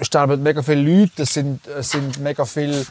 sterben 0.01 0.41
mega 0.43 0.61
viele 0.61 0.81
Leute, 0.81 1.23
es 1.23 1.33
sind, 1.33 1.65
es 1.67 1.89
sind 1.89 2.19
mega 2.19 2.45
viele 2.45 2.85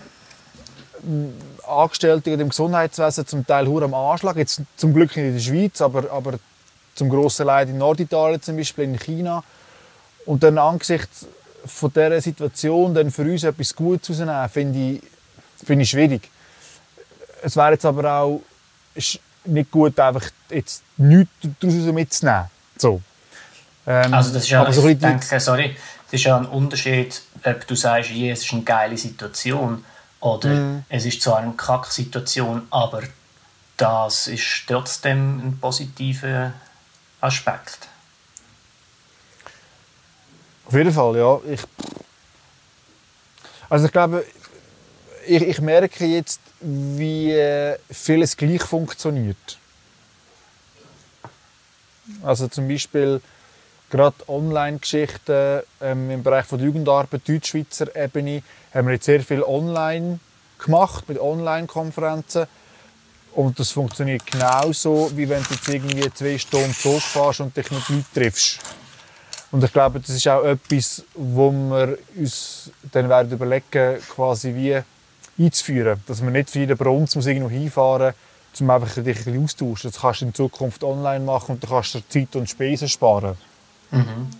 ähm, 1.04 1.32
Angestellte 1.66 2.30
im 2.30 2.48
Gesundheitswesen 2.48 3.26
zum 3.26 3.46
Teil 3.46 3.66
hure 3.66 3.84
am 3.84 3.94
Anschlag. 3.94 4.36
Jetzt 4.36 4.62
zum 4.76 4.94
Glück 4.94 5.16
nicht 5.16 5.26
in 5.26 5.34
der 5.34 5.40
Schweiz, 5.40 5.80
aber, 5.80 6.10
aber 6.10 6.34
zum 6.94 7.08
grossen 7.08 7.46
Leid 7.46 7.68
in 7.68 7.78
Norditalien 7.78 8.42
zum 8.42 8.56
Beispiel, 8.56 8.84
in 8.84 8.98
China. 8.98 9.44
Und 10.26 10.42
dann 10.42 10.58
angesichts 10.58 11.26
von 11.64 11.92
dieser 11.92 12.20
Situation 12.20 12.94
dann 12.94 13.10
für 13.10 13.22
uns 13.22 13.44
etwas 13.44 13.74
Gutes 13.74 14.10
rausnehmen, 14.10 14.48
finde 14.48 14.78
ich, 14.78 15.02
finde 15.64 15.82
ich 15.82 15.90
schwierig. 15.90 16.30
Es 17.42 17.56
wäre 17.56 17.72
jetzt 17.72 17.84
aber 17.84 18.12
auch 18.12 18.40
nicht 19.44 19.70
gut, 19.70 19.98
einfach 19.98 20.24
jetzt 20.50 20.82
nichts 20.96 21.32
daraus 21.60 21.74
mitzunehmen. 21.92 22.44
So. 22.78 23.00
Ähm, 23.86 24.14
Also 24.14 24.32
das 24.32 24.44
ist 24.44 24.50
ja, 24.50 24.60
aber 24.60 24.72
so 24.72 24.86
ich 24.86 24.98
denke, 24.98 25.40
sorry, 25.40 25.76
das 26.06 26.20
ist 26.20 26.24
ja 26.24 26.36
ein 26.36 26.46
Unterschied, 26.46 27.20
ob 27.44 27.66
du 27.66 27.74
sagst, 27.74 28.10
je, 28.10 28.30
es 28.30 28.44
ist 28.44 28.52
eine 28.52 28.62
geile 28.62 28.96
Situation 28.96 29.84
oder 30.20 30.48
Mhm. 30.50 30.84
es 30.88 31.04
ist 31.04 31.20
zwar 31.22 31.38
eine 31.38 31.52
Kack-Situation, 31.52 32.62
aber 32.70 33.02
das 33.76 34.28
ist 34.28 34.64
trotzdem 34.68 35.38
ein 35.48 35.58
positiver 35.60 36.52
Aspekt. 37.20 37.88
Auf 40.72 40.78
jeden 40.78 40.92
Fall, 40.92 41.16
ja. 41.18 41.38
Ich, 41.50 41.60
also 43.68 43.84
ich 43.84 43.92
glaube, 43.92 44.24
ich, 45.26 45.42
ich 45.42 45.60
merke 45.60 46.06
jetzt, 46.06 46.40
wie 46.60 47.30
äh, 47.30 47.76
vieles 47.90 48.34
gleich 48.34 48.62
funktioniert. 48.62 49.58
Also 52.22 52.48
zum 52.48 52.68
Beispiel 52.68 53.20
gerade 53.90 54.16
Online-Geschichten 54.26 55.60
ähm, 55.82 56.10
im 56.10 56.22
Bereich 56.22 56.46
von 56.46 56.56
der 56.56 56.68
Jugendarbeit, 56.68 57.28
Deutschschweizer 57.28 57.94
Ebene, 57.94 58.42
haben 58.72 58.86
wir 58.86 58.94
jetzt 58.94 59.04
sehr 59.04 59.20
viel 59.20 59.42
online 59.42 60.20
gemacht, 60.58 61.06
mit 61.06 61.20
Online-Konferenzen. 61.20 62.46
Und 63.34 63.60
das 63.60 63.72
funktioniert 63.72 64.24
genauso, 64.24 65.10
wie 65.14 65.28
wenn 65.28 65.42
du 65.42 65.52
jetzt 65.52 65.68
irgendwie 65.68 66.14
zwei 66.14 66.38
Stunden 66.38 66.72
zurückfährst 66.72 67.40
und 67.40 67.54
dich 67.54 67.70
mit 67.70 67.86
Leuten 67.90 68.06
triffst. 68.14 68.58
Und 69.52 69.62
ich 69.62 69.72
glaube, 69.72 70.00
das 70.00 70.08
ist 70.08 70.26
auch 70.28 70.44
etwas, 70.44 71.04
wo 71.14 71.52
wir 71.52 71.98
uns 72.16 72.70
dann 72.90 73.08
werden 73.10 73.30
überlegen, 73.30 74.00
quasi 74.08 74.54
wie 74.54 74.80
einzuführen. 75.38 76.02
Dass 76.06 76.22
man 76.22 76.32
nicht 76.32 76.48
für 76.48 76.60
jeden 76.60 76.76
Bronze 76.76 77.18
muss 77.18 77.26
irgendwo 77.26 77.50
hinfahren 77.50 78.14
muss, 78.50 78.60
um 78.62 78.70
einfach 78.70 78.94
dich 78.94 79.18
ein 79.18 79.24
bisschen 79.24 79.44
austauschen. 79.44 79.90
Das 79.90 80.00
kannst 80.00 80.22
du 80.22 80.24
in 80.24 80.34
Zukunft 80.34 80.82
online 80.82 81.24
machen 81.24 81.52
und 81.52 81.62
dann 81.62 81.70
kannst 81.70 81.94
du 81.94 82.00
Zeit 82.08 82.34
und 82.34 82.48
Spesen 82.48 82.88
sparen. 82.88 83.36
Mhm. 83.90 84.30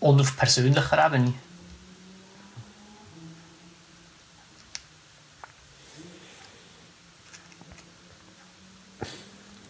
Und 0.00 0.20
auf 0.20 0.36
persönlicher 0.36 1.06
Ebene? 1.06 1.34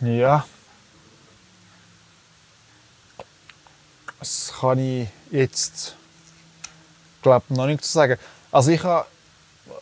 Ja. 0.01 0.47
Das 4.19 4.53
kann 4.61 4.79
ich 4.79 5.09
jetzt 5.31 5.95
glaube 7.23 7.45
noch 7.51 7.67
nicht 7.67 7.85
sagen. 7.85 8.19
Also 8.51 8.71
ich 8.71 8.83
habe 8.83 9.07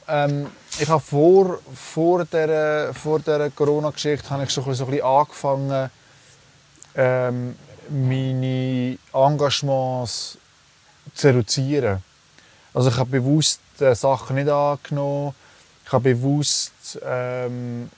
ähm, 0.08 0.50
ich 0.78 0.88
habe 0.88 1.00
vor, 1.00 1.58
vor 1.74 2.24
dieser, 2.24 2.92
vor 2.92 3.18
dieser 3.18 3.50
Corona-Geschichte 3.50 4.28
habe 4.30 4.44
ich 4.44 4.50
schon 4.50 4.64
ein 4.64 4.70
bisschen 4.70 5.02
angefangen, 5.02 5.90
ähm, 6.94 7.56
meine 7.88 8.98
Engagements 9.12 10.38
zu 11.14 11.28
reduzieren. 11.28 12.02
Also 12.74 12.90
ich 12.90 12.96
habe 12.96 13.10
bewusst 13.10 13.60
äh, 13.80 13.94
Sachen 13.94 14.36
nicht 14.36 14.48
angenommen. 14.48 15.34
Ich 15.84 15.92
habe 15.92 16.14
bewusst 16.14 16.98
ähm, 17.04 17.90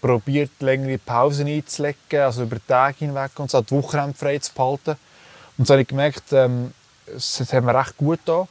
probiert, 0.00 0.50
längere 0.60 0.98
Pausen 0.98 1.48
einzulegen, 1.48 2.20
also 2.20 2.42
über 2.42 2.58
Tage 2.66 2.98
hinweg 2.98 3.30
und 3.38 3.50
so, 3.50 3.62
die 3.62 3.70
Wochenende 3.72 4.16
frei 4.16 4.38
zu 4.38 4.52
behalten. 4.52 4.96
Und 5.58 5.66
so 5.66 5.74
habe 5.74 5.82
ich 5.82 5.88
gemerkt, 5.88 6.32
ähm, 6.32 6.72
es 7.06 7.40
hat 7.40 7.64
mir 7.64 7.74
recht 7.74 7.96
gut 7.96 8.18
getan. 8.24 8.48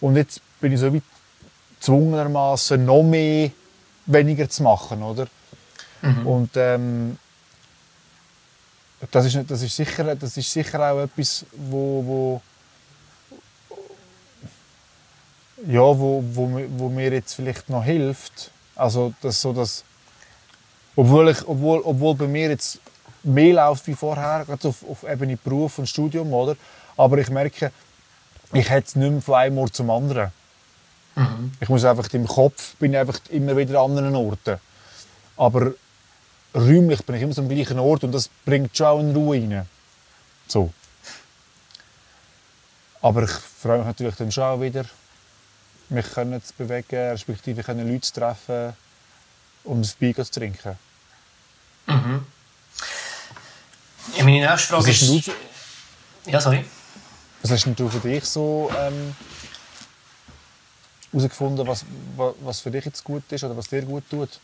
Und 0.00 0.16
jetzt 0.16 0.40
bin 0.60 0.72
ich 0.72 0.80
so 0.80 0.92
weit 0.92 1.02
gezwungenermaßen 1.78 2.84
noch 2.84 3.02
mehr 3.02 3.50
weniger 4.06 4.48
zu 4.48 4.62
machen, 4.62 5.02
oder? 5.02 5.26
Mhm. 6.02 6.26
Und 6.26 6.50
ähm, 6.56 7.18
das, 9.10 9.26
ist, 9.26 9.38
das, 9.50 9.62
ist 9.62 9.76
sicher, 9.76 10.14
das 10.14 10.36
ist 10.36 10.52
sicher 10.52 10.92
auch 10.92 11.00
etwas, 11.00 11.44
wo, 11.52 12.04
wo 12.04 12.42
ja, 15.66 15.80
wo, 15.80 16.24
wo, 16.32 16.60
wo 16.76 16.88
mir 16.88 17.12
jetzt 17.12 17.34
vielleicht 17.34 17.68
noch 17.68 17.84
hilft. 17.84 18.50
Also, 18.74 19.12
dass 19.20 19.40
so 19.40 19.52
das, 19.52 19.84
obwohl, 20.96 21.30
ich, 21.30 21.46
obwohl, 21.46 21.80
obwohl 21.84 22.14
bei 22.14 22.26
mir 22.26 22.48
jetzt 22.48 22.80
mehr 23.22 23.54
läuft 23.54 23.86
wie 23.86 23.94
vorher, 23.94 24.44
gerade 24.44 24.68
auf, 24.68 24.84
auf 24.88 25.02
Ebene 25.04 25.36
Beruf 25.36 25.78
und 25.78 25.88
Studium, 25.88 26.32
oder? 26.32 26.56
Aber 26.96 27.18
ich 27.18 27.30
merke, 27.30 27.72
ich 28.52 28.68
hätte 28.68 28.88
es 28.88 28.96
nicht 28.96 29.10
mehr 29.10 29.22
von 29.22 29.34
einem 29.34 29.58
Ort 29.58 29.74
zum 29.74 29.90
anderen. 29.90 30.32
Mhm. 31.14 31.52
Ich 31.60 31.68
muss 31.68 31.84
einfach 31.84 32.12
im 32.12 32.26
Kopf 32.26 32.74
bin 32.76 32.94
einfach 32.96 33.20
immer 33.30 33.56
wieder 33.56 33.80
an 33.80 33.90
anderen 33.90 34.16
Orten. 34.16 34.58
Aber 35.36 35.72
räumlich 36.54 37.04
bin 37.04 37.16
ich 37.16 37.22
immer 37.22 37.38
am 37.38 37.48
gleichen 37.48 37.78
Ort 37.78 38.04
und 38.04 38.12
das 38.12 38.28
bringt 38.44 38.76
schon 38.76 38.86
auch 38.86 38.98
eine 38.98 39.14
Ruhe 39.14 39.36
rein. 39.36 39.66
So. 40.46 40.72
Aber 43.02 43.22
ich 43.22 43.30
freue 43.30 43.78
mich 43.78 43.86
natürlich 43.86 44.16
dann 44.16 44.32
schon 44.32 44.44
auch 44.44 44.60
wieder, 44.60 44.84
mich 45.88 46.10
können 46.12 46.42
zu 46.42 46.52
bewegen, 46.54 47.10
respektive 47.10 47.62
können 47.62 47.88
Leute 47.88 48.02
zu 48.02 48.14
treffen 48.14 48.74
und 49.64 49.86
ein 49.86 49.92
Bier 49.98 50.14
zu 50.16 50.30
trinken. 50.30 50.78
Mhm. 51.86 52.26
Ja, 54.16 54.24
meine 54.24 54.40
nächste 54.40 54.68
Frage 54.68 54.90
ist... 54.90 55.02
ist 55.02 55.30
ja, 56.26 56.40
sorry. 56.40 56.64
Was 57.42 57.50
hast 57.52 57.66
du 57.66 57.88
für 57.88 58.00
dich 58.00 58.24
so 58.24 58.70
ähm, 58.78 59.14
herausgefunden, 61.12 61.66
was, 61.66 61.84
was 62.40 62.60
für 62.60 62.70
dich 62.70 62.84
jetzt 62.84 63.02
gut 63.02 63.22
ist 63.30 63.44
oder 63.44 63.56
was 63.56 63.68
dir 63.68 63.82
gut 63.82 64.04
tut? 64.10 64.40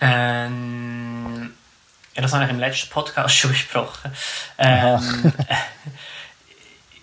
Ähm, 0.00 1.54
ja, 2.14 2.22
das 2.22 2.32
habe 2.32 2.44
ich 2.44 2.50
im 2.50 2.58
letzten 2.58 2.90
Podcast 2.90 3.34
schon 3.36 3.52
besprochen. 3.52 4.12
Ähm, 4.58 5.32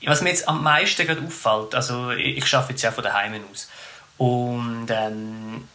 was 0.06 0.22
mir 0.22 0.30
jetzt 0.30 0.48
am 0.48 0.62
meisten 0.62 1.06
gerade 1.06 1.22
auffällt, 1.22 1.74
also 1.74 2.12
ich, 2.12 2.38
ich 2.38 2.54
arbeite 2.54 2.74
jetzt 2.74 2.82
ja 2.82 2.92
von 2.92 3.04
daheim 3.04 3.42
aus 3.52 3.70
und 4.18 4.88
ähm, 4.90 5.68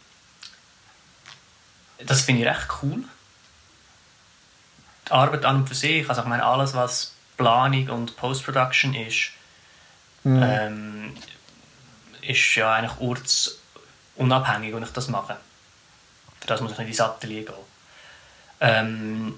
das 2.05 2.21
finde 2.21 2.43
ich 2.43 2.49
recht 2.49 2.69
cool. 2.83 3.05
Die 5.09 5.13
Arbeit 5.13 5.45
an 5.45 5.57
und 5.57 5.69
für 5.69 5.75
sich, 5.75 6.09
also 6.09 6.23
ich 6.23 6.27
meine 6.27 6.45
alles, 6.45 6.75
was 6.75 7.13
Planung 7.37 7.89
und 7.91 8.17
Post-Production 8.17 8.95
ist, 8.95 9.31
mhm. 10.25 10.43
ähm, 10.43 11.15
ist 12.23 12.55
ja 12.55 12.73
eigentlich 12.73 12.99
ortsunabhängig, 13.01 14.75
wenn 14.75 14.83
ich 14.83 14.93
das 14.93 15.09
mache. 15.09 15.37
Für 16.41 16.47
das 16.47 16.61
muss 16.61 16.73
ich 16.73 16.79
nicht 16.79 16.89
ins 16.89 17.01
Atelier 17.01 17.45
gehen. 17.45 17.55
Ähm, 18.61 19.35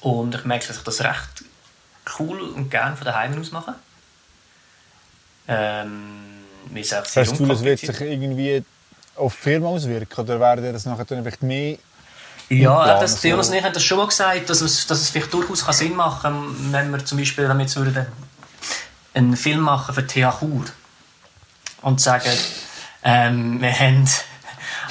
und 0.00 0.34
ich 0.34 0.44
merke, 0.44 0.66
dass 0.66 0.78
ich 0.78 0.84
das 0.84 1.00
recht 1.02 1.44
cool 2.18 2.40
und 2.40 2.70
gerne 2.70 2.96
von 2.96 3.04
daheim 3.04 3.40
aus 3.40 3.52
mache. 3.52 3.74
Ähm, 5.48 6.42
Hast 6.74 7.16
du, 7.16 7.46
das 7.46 7.62
wird 7.64 7.80
sich 7.80 8.00
irgendwie 8.00 8.64
auf 9.16 9.36
die 9.36 9.42
Firma 9.42 9.68
auswirken? 9.68 10.20
Oder 10.20 10.40
werden 10.40 10.72
das 10.72 10.86
nachher 10.86 11.04
dann 11.04 11.22
vielleicht 11.22 11.42
mehr 11.42 11.76
ja, 12.60 13.00
das, 13.00 13.20
Theonos 13.20 13.48
und 13.48 13.54
ich 13.54 13.62
haben 13.64 13.72
das 13.72 13.84
schon 13.84 13.98
mal 13.98 14.06
gesagt, 14.06 14.50
dass 14.50 14.60
es, 14.60 14.86
dass 14.86 15.00
es 15.00 15.10
vielleicht 15.10 15.32
durchaus 15.32 15.64
Sinn 15.76 15.96
machen 15.96 16.22
kann, 16.22 16.72
wenn 16.72 16.90
wir 16.90 17.04
zum 17.04 17.18
Beispiel 17.18 17.44
jetzt 17.60 17.76
würden 17.76 18.06
einen 19.14 19.36
Film 19.36 19.60
machen 19.60 19.94
für 19.94 20.06
TH 20.06 20.38
Chur 20.40 20.64
und 21.82 22.00
sagen, 22.00 22.30
ähm, 23.04 23.60
wir 23.60 23.78
haben 23.78 24.08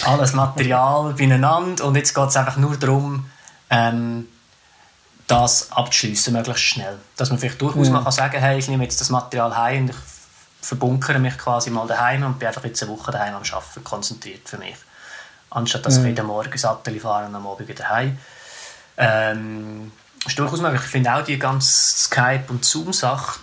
alles 0.05 0.33
Material 0.33 1.13
beieinander 1.17 1.85
und 1.85 1.95
jetzt 1.95 2.13
geht 2.13 2.27
es 2.27 2.37
einfach 2.37 2.57
nur 2.57 2.77
darum, 2.77 3.29
ähm, 3.69 4.27
das 5.27 5.71
abzuschließen, 5.71 6.33
möglichst 6.33 6.63
schnell. 6.63 6.99
Dass 7.15 7.29
man 7.29 7.39
vielleicht 7.39 7.61
durchaus 7.61 7.87
mhm. 7.87 7.93
mal 7.93 8.03
kann 8.03 8.11
sagen 8.11 8.39
hey, 8.39 8.59
ich 8.59 8.67
nehme 8.67 8.83
jetzt 8.83 8.99
das 8.99 9.09
Material 9.09 9.55
heim 9.55 9.83
und 9.83 9.89
ich 9.91 9.95
verbunkere 10.61 11.19
mich 11.19 11.37
quasi 11.37 11.69
mal 11.69 11.87
daheim 11.87 12.23
und 12.23 12.37
bin 12.37 12.47
einfach 12.47 12.63
jetzt 12.65 12.83
eine 12.83 12.91
Woche 12.91 13.11
daheim 13.11 13.35
am 13.35 13.43
Arbeiten, 13.43 13.83
konzentriert 13.83 14.47
für 14.47 14.57
mich. 14.57 14.75
Anstatt 15.51 15.85
dass 15.85 15.99
mhm. 15.99 16.05
ich 16.05 16.09
jeden 16.09 16.25
Morgen 16.25 16.57
Sattel 16.57 16.99
fahre 16.99 17.27
und 17.27 17.35
am 17.35 17.45
Abend 17.45 17.67
wieder 17.67 17.89
heim. 17.89 18.17
Ähm, 18.97 19.91
ist 20.25 20.39
durchaus 20.39 20.61
möglich. 20.61 20.81
Ich 20.83 20.87
finde 20.89 21.13
auch 21.13 21.23
die 21.23 21.37
ganze 21.37 21.69
Skype- 21.69 22.49
und 22.49 22.65
Zoom-Sache 22.65 23.39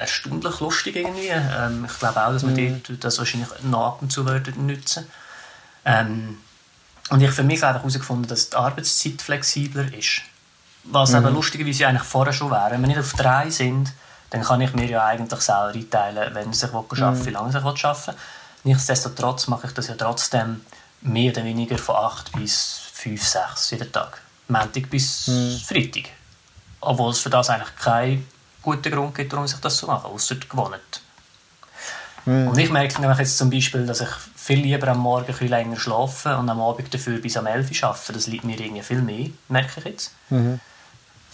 erstaunlich 0.00 0.60
lustig 0.60 0.96
irgendwie. 0.96 1.28
Ähm, 1.28 1.86
ich 1.88 1.98
glaube 1.98 2.24
auch, 2.24 2.32
dass 2.32 2.46
wir 2.46 2.70
mhm. 2.70 2.82
das 3.00 3.18
wahrscheinlich 3.18 3.48
noch 3.64 3.86
ab 3.86 3.98
und 4.02 4.12
zu 4.12 4.24
würden 4.24 4.66
nutzen 4.66 5.06
ähm, 5.84 6.38
Und 7.10 7.20
ich 7.22 7.30
für 7.30 7.42
mich 7.42 7.64
einfach 7.64 7.80
herausgefunden, 7.80 8.28
dass 8.28 8.50
die 8.50 8.56
Arbeitszeit 8.56 9.20
flexibler 9.22 9.92
ist. 9.92 10.22
Was 10.84 11.10
mhm. 11.10 11.18
eben 11.18 11.34
lustigerweise 11.34 11.86
eigentlich 11.86 12.02
vorher 12.02 12.32
schon 12.32 12.50
wäre. 12.50 12.70
Wenn 12.70 12.80
wir 12.82 12.88
nicht 12.88 13.00
auf 13.00 13.12
drei 13.14 13.50
sind, 13.50 13.92
dann 14.30 14.42
kann 14.42 14.60
ich 14.60 14.74
mir 14.74 14.86
ja 14.86 15.04
eigentlich 15.04 15.40
selber 15.40 15.72
einteilen, 15.74 16.34
wenn 16.34 16.50
ich 16.50 16.62
arbeiten 16.62 17.00
mhm. 17.00 17.26
wie 17.26 17.30
lange 17.30 17.50
ich 17.50 17.56
arbeiten 17.56 18.06
will. 18.06 18.14
Nichtsdestotrotz 18.64 19.46
mache 19.48 19.68
ich 19.68 19.72
das 19.72 19.88
ja 19.88 19.94
trotzdem 19.94 20.60
mehr 21.02 21.32
oder 21.32 21.44
weniger 21.44 21.78
von 21.78 21.96
8 21.96 22.32
bis 22.32 22.80
5, 22.92 23.22
6 23.22 23.70
jeden 23.72 23.92
Tag. 23.92 24.20
Montag 24.48 24.90
bis 24.90 25.28
mhm. 25.28 25.58
Freitag. 25.58 26.10
Obwohl 26.80 27.10
es 27.10 27.20
für 27.20 27.30
das 27.30 27.50
eigentlich 27.50 27.76
keinen 27.76 28.26
guten 28.62 28.92
Grund 28.92 29.14
gibt, 29.14 29.32
warum 29.32 29.44
ich 29.44 29.52
das 29.52 29.78
so 29.78 29.86
mache, 29.86 30.06
außer 30.06 30.36
gewohnt. 30.36 31.02
Mhm. 32.24 32.48
Und 32.48 32.58
ich 32.58 32.70
merke 32.70 33.00
nämlich 33.00 33.18
jetzt 33.18 33.38
zum 33.38 33.50
Beispiel, 33.50 33.86
dass 33.86 34.00
ich 34.00 34.08
viel 34.36 34.60
lieber 34.60 34.88
am 34.88 34.98
Morgen 34.98 35.34
ein 35.38 35.48
länger 35.48 35.76
schlafe 35.76 36.36
und 36.36 36.48
am 36.48 36.60
Abend 36.60 36.92
dafür 36.92 37.18
bis 37.18 37.36
am 37.36 37.46
11 37.46 37.70
Uhr 37.70 37.88
arbeite. 37.88 38.12
Das 38.12 38.26
liegt 38.26 38.44
mir 38.44 38.58
irgendwie 38.58 38.82
viel 38.82 39.02
mehr, 39.02 39.28
merke 39.48 39.80
ich 39.80 39.84
jetzt. 39.84 40.14
Mhm. 40.30 40.60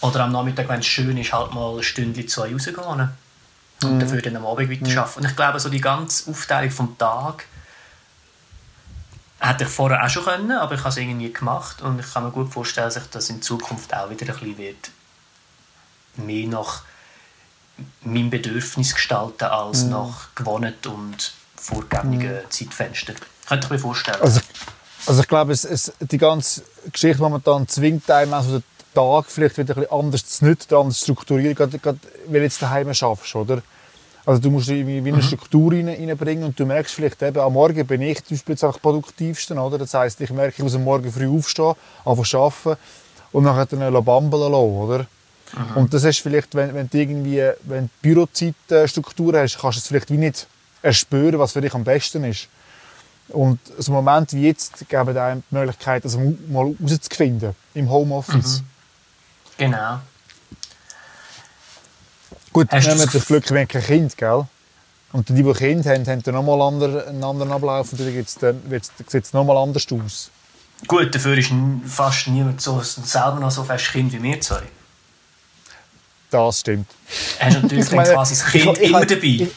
Oder 0.01 0.25
am 0.25 0.31
Nachmittag, 0.31 0.67
wenn 0.67 0.79
es 0.79 0.85
schön 0.85 1.17
ist, 1.17 1.33
halt 1.33 1.53
mal 1.53 1.77
ein 1.77 1.83
Stündchen, 1.83 2.27
zwei 2.27 2.51
rausgehen 2.51 3.09
und 3.83 3.93
mhm. 3.93 3.99
dafür 3.99 4.21
dann 4.21 4.35
am 4.35 4.45
Abend 4.45 4.69
weiter 4.69 5.01
arbeiten. 5.01 5.19
Und 5.19 5.25
ich 5.25 5.35
glaube, 5.35 5.59
so 5.59 5.69
die 5.69 5.81
ganze 5.81 6.29
Aufteilung 6.29 6.71
vom 6.71 6.97
Tag 6.97 7.45
Hätte 9.47 9.63
ich 9.65 9.69
vorher 9.69 10.03
auch 10.03 10.09
schon 10.09 10.23
können, 10.23 10.51
aber 10.51 10.75
ich 10.75 10.79
habe 10.79 10.89
es 10.89 10.97
irgendwie 10.97 11.31
gemacht 11.31 11.81
und 11.81 11.99
ich 11.99 12.13
kann 12.13 12.23
mir 12.23 12.31
gut 12.31 12.51
vorstellen, 12.51 12.87
dass 12.87 12.95
sich 12.95 13.03
das 13.11 13.29
in 13.29 13.41
Zukunft 13.41 13.93
auch 13.93 14.09
wieder 14.09 14.25
ein 14.25 14.39
bisschen 14.39 14.57
wird 14.57 14.89
mehr 16.17 16.47
nach 16.47 16.83
meinem 18.01 18.29
Bedürfnis 18.29 18.93
gestalten 18.93 19.45
als 19.45 19.83
mhm. 19.83 19.91
nach 19.91 20.33
gewohnt 20.33 20.87
und 20.87 21.33
vorgegebenen 21.55 22.35
mhm. 22.35 22.49
Zeitfenster. 22.49 23.13
Könnte 23.47 23.65
ich 23.65 23.71
mir 23.71 23.79
vorstellen. 23.79 24.21
Also, 24.21 24.39
Also 25.05 25.21
ich 25.21 25.27
glaube, 25.27 25.53
es, 25.53 25.65
es, 25.65 25.93
die 25.99 26.17
ganze 26.17 26.63
Geschichte 26.91 27.21
momentan 27.21 27.67
zwingt 27.67 28.09
einem 28.09 28.33
also 28.33 28.59
den 28.59 28.63
Tag 28.93 29.25
vielleicht 29.27 29.57
wieder 29.57 29.75
ein 29.75 29.81
bisschen 29.81 29.99
anders 29.99 30.25
zu 30.25 30.45
nutzen, 30.45 30.75
anders 30.75 30.97
zu 30.97 31.03
strukturieren, 31.03 31.55
gerade, 31.55 31.77
gerade 31.77 31.99
weil 32.27 32.39
du 32.39 32.43
jetzt 32.43 32.61
daheim 32.61 32.93
schaffst, 32.93 33.35
oder? 33.35 33.61
Also 34.25 34.41
du 34.41 34.49
musst 34.49 34.69
irgendwie 34.69 35.03
wie 35.03 35.09
eine 35.09 35.17
Mhm. 35.17 35.21
Struktur 35.21 35.71
rein, 35.71 35.87
reinbringen 35.87 36.43
und 36.45 36.59
du 36.59 36.65
merkst 36.65 36.93
vielleicht 36.95 37.21
eben, 37.21 37.39
am 37.39 37.53
Morgen 37.53 37.85
bin 37.85 38.01
ich 38.01 38.23
zum 38.23 38.35
Beispiel 38.35 38.53
jetzt 38.53 38.63
einfach 38.63 38.81
produktivste, 38.81 39.53
oder? 39.55 39.77
Das 39.77 39.93
heisst, 39.93 40.19
ich 40.21 40.31
merke, 40.31 40.55
ich 40.57 40.63
muss 40.63 40.75
am 40.75 40.83
Morgen 40.83 41.11
früh 41.11 41.27
aufstehen, 41.27 41.73
anfangen 42.03 42.25
zu 42.25 42.39
arbeiten 42.39 42.77
und 43.31 43.43
nachher 43.43 43.65
dann 43.67 44.03
bambeln 44.03 44.51
lassen, 44.51 44.77
oder? 44.77 45.05
Und 45.75 45.93
das 45.93 46.03
ist 46.03 46.19
vielleicht, 46.19 46.53
wenn, 46.55 46.73
wenn 46.73 46.89
du 46.89 46.97
irgendwie, 46.97 47.49
wenn 47.63 47.89
Bürozeitstruktur 48.01 49.39
hast, 49.39 49.59
kannst 49.59 49.77
du 49.77 49.79
es 49.79 49.87
vielleicht 49.87 50.09
wie 50.09 50.17
nicht 50.17 50.47
erspüren, 50.81 51.39
was 51.39 51.53
für 51.53 51.61
dich 51.61 51.73
am 51.73 51.83
besten 51.83 52.23
ist. 52.23 52.47
Und 53.29 53.59
so 53.77 53.91
Moment 53.91 54.33
wie 54.33 54.47
jetzt 54.47 54.87
geben 54.89 55.17
einem 55.17 55.43
die 55.49 55.55
Möglichkeit, 55.55 56.03
das 56.03 56.17
mal 56.17 56.75
herauszufinden 56.79 57.55
im 57.73 57.89
Homeoffice. 57.89 58.63
Genau. 59.57 59.99
Gut, 62.55 62.71
du 62.71 62.77
wir 62.99 63.05
das 63.05 63.13
das 63.13 63.25
Glück, 63.27 63.49
wir 63.51 63.59
haben 63.59 63.67
kein 63.67 63.83
Kind, 63.83 64.15
gell? 64.17 64.45
Und 65.11 65.27
die, 65.27 65.33
die 65.33 65.53
Kinder 65.53 65.91
haben, 65.91 66.07
haben 66.07 66.23
dann 66.23 66.35
nochmal 66.35 66.61
ander- 66.61 67.05
einen 67.07 67.21
anderen 67.23 67.51
Ablauf 67.51 67.91
und 67.91 67.99
dann, 67.99 68.61
sieht 69.07 69.25
es 69.25 69.33
nochmal 69.33 69.57
anders 69.57 69.85
aus. 69.91 70.29
Gut, 70.87 71.13
dafür 71.13 71.37
ist 71.37 71.51
fast 71.85 72.27
niemand 72.29 72.61
so, 72.61 72.81
selber 72.81 73.39
noch 73.41 73.51
so 73.51 73.63
fest 73.65 73.91
Kind 73.91 74.13
wie 74.13 74.23
wir 74.23 74.39
zwei. 74.39 74.61
Das 76.31 76.61
stimmt. 76.61 76.87
Hast 77.39 77.61
natürlich 77.61 77.85
Ich 77.87 77.91
meine, 77.91 78.13
quasi 78.13 78.35
das 78.35 78.53
ich- 78.55 78.61
Kind 78.63 78.77
ich- 78.77 78.83
immer 78.89 79.01
ich- 79.01 79.07
dabei. 79.07 79.21
ich- 79.25 79.47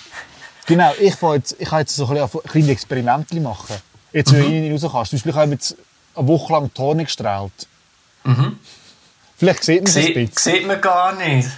Genau, 0.67 0.93
ich 1.01 1.23
will 1.23 1.35
jetzt, 1.37 1.57
ich 1.59 1.71
jetzt 1.71 1.97
so 1.97 2.07
ein 2.09 2.29
kleines 2.51 2.69
Experiment 2.71 3.33
machen. 3.43 3.77
Jetzt, 4.13 4.33
wenn 4.33 4.43
du 4.43 4.47
rein 4.49 4.73
raus 4.73 4.93
kannst. 4.93 5.11
Zum 5.11 5.17
Beispiel, 5.19 5.31
ich 5.31 5.37
habe 5.37 5.53
jetzt 5.53 5.77
eine 6.15 6.29
Woche 6.29 6.53
lang 6.53 6.71
die 6.77 6.81
Horn 6.83 6.99
gestrahlt. 6.99 7.53
Vielleicht 9.39 9.65
sieht 9.65 9.83
man 9.83 9.91
es 9.91 9.97
ein 9.97 10.15
bisschen. 10.15 10.37
sieht 10.37 10.67
man 10.67 10.81
gar 10.81 11.15
nicht. 11.15 11.49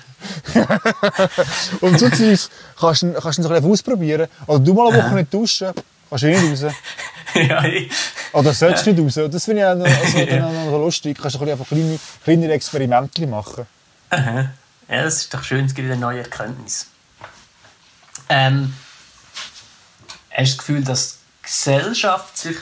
Und 1.81 1.99
so 1.99 2.09
Zeug 2.11 2.39
kannst 2.79 3.03
du 3.03 3.12
kannst 3.12 3.39
du 3.39 3.43
so 3.43 3.49
ein 3.49 3.55
bisschen 3.55 3.71
ausprobieren. 3.71 4.29
Oder 4.47 4.59
du 4.59 4.75
mal 4.75 4.89
eine 4.93 5.03
Woche 5.03 5.15
nicht 5.15 5.33
duschen, 5.33 5.73
kannst 6.09 6.25
du 6.25 6.29
nicht 6.29 6.65
raus. 6.65 6.75
ja, 7.35 7.65
ich, 7.65 7.91
Oder 8.33 8.53
sollst 8.53 8.87
du 8.87 8.93
nicht 8.93 9.19
raus. 9.19 9.31
Das 9.31 9.45
finde 9.45 9.62
ich 9.62 9.67
auch 9.67 9.75
noch, 9.75 9.87
also, 9.87 10.71
noch 10.71 10.79
lustig. 10.79 11.17
Du 11.17 11.23
kannst 11.23 11.39
bisschen 11.39 11.53
einfach 11.53 11.67
kleine, 11.67 11.99
kleine 12.25 12.53
Experimente 12.53 13.27
machen. 13.27 13.67
ja, 14.11 14.50
das 14.89 15.19
ist 15.19 15.35
doch 15.35 15.43
schön, 15.43 15.67
es 15.67 15.75
gibt 15.75 15.91
eine 15.91 16.00
neue 16.00 16.21
Erkenntnis. 16.21 16.87
Ähm, 18.29 18.75
hast 20.31 20.39
du 20.39 20.45
das 20.45 20.59
Gefühl, 20.59 20.85
dass 20.85 21.12
die 21.12 21.47
Gesellschaft 21.47 22.39
sich 22.39 22.57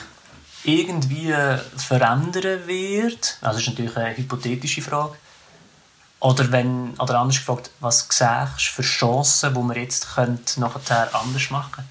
irgendwie 0.63 1.33
verändern 1.77 2.67
wird? 2.67 3.37
Also 3.41 3.57
das 3.57 3.61
ist 3.61 3.67
natürlich 3.69 3.97
eine 3.97 4.17
hypothetische 4.17 4.81
Frage. 4.81 5.15
Oder, 6.21 6.51
wenn, 6.51 6.95
oder 6.99 7.19
anders 7.19 7.37
gefragt, 7.37 7.71
was 7.79 8.07
siehst 8.09 8.21
du 8.21 8.47
für 8.57 8.81
Chancen, 8.81 9.53
die 9.53 9.59
wir 9.61 9.81
jetzt 9.81 10.17
nachher 10.57 11.15
anders 11.15 11.49
machen 11.49 11.87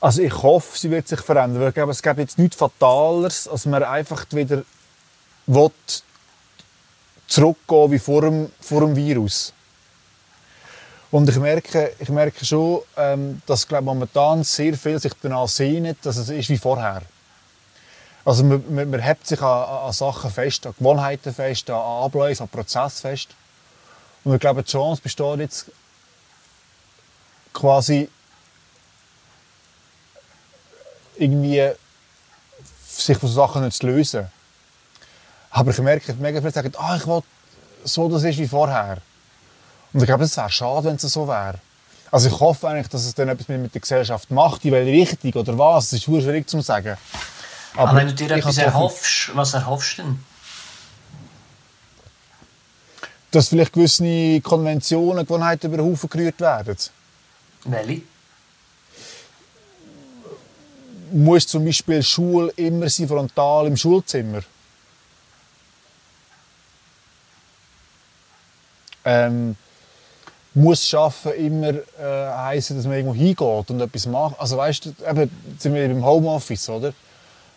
Also 0.00 0.22
ich 0.22 0.42
hoffe, 0.42 0.76
sie 0.76 0.90
wird 0.90 1.06
sich 1.06 1.20
verändern. 1.20 1.68
Ich 1.68 1.74
glaube, 1.74 1.92
es 1.92 2.02
gibt 2.02 2.18
jetzt 2.18 2.38
nichts 2.38 2.56
Fataleres, 2.56 3.46
als 3.46 3.66
man 3.66 3.84
einfach 3.84 4.26
wieder 4.30 4.64
will 5.46 5.70
zurückgehen 7.28 7.90
wie 7.92 7.98
vor 7.98 8.22
dem, 8.22 8.50
vor 8.60 8.80
dem 8.80 8.96
Virus. 8.96 9.52
Und 11.10 11.28
ich 11.28 11.36
merke, 11.36 11.94
ich 11.98 12.08
merke 12.08 12.44
schon, 12.44 12.82
ähm, 12.96 13.42
dass 13.46 13.66
glaube 13.66 13.84
momentan 13.84 14.44
sehr 14.44 14.74
viel 14.74 14.98
sich 15.00 15.12
danach 15.22 15.48
sehnen, 15.48 15.96
dass 16.02 16.16
es 16.16 16.28
ist 16.28 16.48
wie 16.48 16.58
vorher. 16.58 17.02
Also 18.30 18.44
man, 18.44 18.62
man, 18.72 18.88
man 18.88 19.00
hebt 19.00 19.26
sich 19.26 19.42
an, 19.42 19.86
an 19.86 19.92
Sachen 19.92 20.30
fest, 20.30 20.64
an 20.64 20.72
Gewohnheiten 20.78 21.34
fest, 21.34 21.68
an 21.68 21.80
Abläufe, 21.80 22.44
an 22.44 22.48
Prozesse 22.48 23.00
fest. 23.00 23.30
Und 24.22 24.34
ich 24.34 24.38
glaube, 24.38 24.62
die 24.62 24.70
Chance 24.70 25.02
besteht 25.02 25.40
jetzt 25.40 25.66
quasi 27.52 28.08
irgendwie 31.16 31.72
sich 32.86 33.18
von 33.18 33.28
Sachen 33.28 33.64
nicht 33.64 33.76
zu 33.76 33.88
lösen. 33.88 34.28
Aber 35.50 35.72
ich 35.72 35.78
merke, 35.78 36.14
mega 36.14 36.38
viele 36.38 36.52
sagen, 36.52 36.72
ah, 36.78 36.94
ich 36.94 37.08
will 37.08 37.24
so, 37.82 38.08
das 38.08 38.22
ist 38.22 38.38
wie 38.38 38.46
vorher. 38.46 38.98
Und 39.92 40.02
ich 40.02 40.06
glaube, 40.06 40.22
es 40.22 40.36
wäre 40.36 40.50
schade, 40.50 40.84
wenn 40.86 40.94
es 40.94 41.02
so 41.02 41.26
wäre. 41.26 41.58
Also 42.12 42.28
ich 42.28 42.38
hoffe 42.38 42.68
eigentlich, 42.68 42.90
dass 42.90 43.06
es 43.06 43.12
dann 43.12 43.28
etwas 43.28 43.48
mit 43.48 43.74
der 43.74 43.80
Gesellschaft 43.80 44.30
macht, 44.30 44.64
in 44.64 44.70
welche 44.70 44.92
Richtung 44.92 45.42
oder 45.42 45.58
was. 45.58 45.90
Das 45.90 45.94
ist 45.94 46.04
schwierig 46.04 46.48
zu 46.48 46.60
sagen. 46.60 46.96
Aber, 47.76 47.94
wenn 47.96 48.08
du 48.08 48.14
dir 48.14 48.30
etwas 48.30 48.58
erhoffst, 48.58 49.30
was 49.34 49.54
erhoffst 49.54 49.98
du 49.98 50.02
denn? 50.02 50.24
Dass 53.30 53.48
vielleicht 53.48 53.72
gewisse 53.72 54.40
Konventionen, 54.40 55.24
Gewohnheiten 55.24 55.66
über 55.66 55.76
den 55.76 55.86
Haufen 55.86 56.10
gerührt 56.10 56.40
werden. 56.40 56.76
Welche? 57.64 58.02
Muss 61.12 61.46
zum 61.46 61.64
Beispiel 61.64 62.02
Schule 62.02 62.52
immer 62.56 62.88
sein 62.88 63.08
frontal 63.08 63.66
im 63.66 63.76
Schulzimmer? 63.76 64.42
Ähm, 69.04 69.56
muss 70.54 70.86
Schaffen 70.86 71.32
immer 71.32 71.68
äh, 71.68 72.32
heißen, 72.34 72.76
dass 72.76 72.84
man 72.84 72.94
irgendwo 72.96 73.14
hingeht 73.14 73.70
und 73.70 73.80
etwas 73.80 74.06
macht. 74.06 74.38
Also 74.38 74.56
weißt 74.56 74.86
du, 74.86 74.94
eben, 75.08 75.56
sind 75.58 75.74
wir 75.74 75.88
beim 75.88 76.04
Homeoffice, 76.04 76.68
oder? 76.68 76.92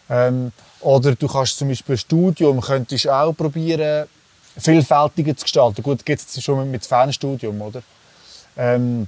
Ähm, 0.10 0.52
oder 0.82 1.16
du 1.16 1.28
kannst 1.28 1.58
zum 1.58 1.70
Beispiel 1.70 1.96
ein 1.96 2.00
Studium, 2.00 2.62
könntest 2.62 3.08
auch 3.08 3.34
probieren, 3.34 4.08
vielfältiger 4.58 5.36
zu 5.36 5.44
gestalten. 5.44 5.82
Gut, 5.82 6.06
geht 6.06 6.20
es 6.20 6.44
schon 6.44 6.70
mit 6.70 6.86
Fernstudium, 6.86 7.62
oder? 7.62 7.82
Ähm, 8.58 9.08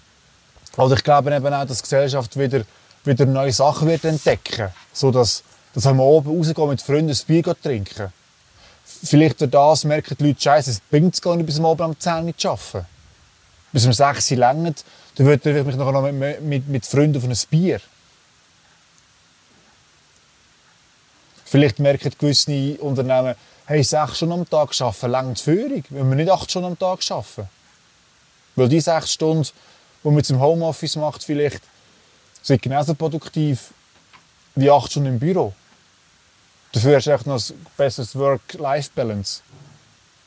oder 0.77 0.95
ich 0.95 1.03
glaube 1.03 1.33
eben 1.33 1.53
auch, 1.53 1.65
dass 1.65 1.77
die 1.77 1.83
Gesellschaft 1.83 2.37
wieder, 2.37 2.63
wieder 3.03 3.25
neue 3.25 3.51
Sachen 3.53 3.87
wird 3.87 4.03
entdecken 4.05 4.69
so 4.91 5.11
dass, 5.11 5.43
dass 5.73 5.85
wir 5.85 5.99
oben 5.99 6.37
rausgehen 6.37 6.69
mit 6.69 6.81
Freunden 6.81 7.11
ein 7.11 7.17
Bier 7.27 7.55
trinken. 7.61 8.11
Vielleicht 9.03 9.41
durch 9.41 9.51
das 9.51 9.83
merken 9.83 10.15
die 10.19 10.27
Leute, 10.27 10.41
Scheiße, 10.41 10.71
es 10.71 10.79
bringt 10.79 11.13
es 11.13 11.21
gar 11.21 11.35
nicht, 11.35 11.45
bis 11.45 11.59
wir 11.59 11.67
oben 11.67 11.81
am 11.83 11.99
10 11.99 12.25
nicht 12.25 12.45
arbeiten. 12.45 12.85
Bis 13.71 13.85
um 13.85 13.93
6 13.93 14.31
Uhr 14.31 14.37
länger, 14.37 14.73
dann 15.15 15.27
würde 15.27 15.59
ich 15.59 15.65
mich 15.65 15.75
nachher 15.75 15.91
noch 15.91 16.11
mit, 16.11 16.41
mit, 16.41 16.67
mit 16.67 16.85
Freunden 16.85 17.17
auf 17.17 17.23
ein 17.23 17.49
Bier. 17.49 17.81
Vielleicht 21.45 21.79
merken 21.79 22.11
gewisse 22.17 22.77
Unternehmen, 22.79 23.35
hey, 23.65 23.83
sechs 23.83 24.17
Stunden 24.17 24.33
am 24.33 24.49
Tag 24.49 24.69
arbeiten, 24.81 25.11
langt 25.11 25.39
Führung, 25.39 25.83
wenn 25.89 26.09
wir 26.09 26.15
nicht 26.15 26.29
acht 26.29 26.49
Stunden 26.49 26.69
am 26.69 26.79
Tag 26.79 26.99
arbeiten. 27.09 27.49
Weil 28.55 28.69
die 28.69 28.81
sechs 28.81 29.13
Stunden, 29.13 29.47
die 30.03 30.09
man 30.09 30.23
im 30.27 30.39
Homeoffice 30.39 30.95
macht, 30.95 31.23
vielleicht 31.23 31.61
sind 32.41 32.61
genauso 32.61 32.95
produktiv 32.95 33.73
wie 34.55 34.69
acht 34.69 34.91
Stunden 34.91 35.09
im 35.09 35.19
Büro. 35.19 35.53
Dafür 36.71 36.97
hast 36.97 37.07
du 37.07 37.11
echt 37.11 37.25
noch 37.25 37.39
ein 37.39 37.65
besseres 37.77 38.15
Work-Life-Balance. 38.15 39.41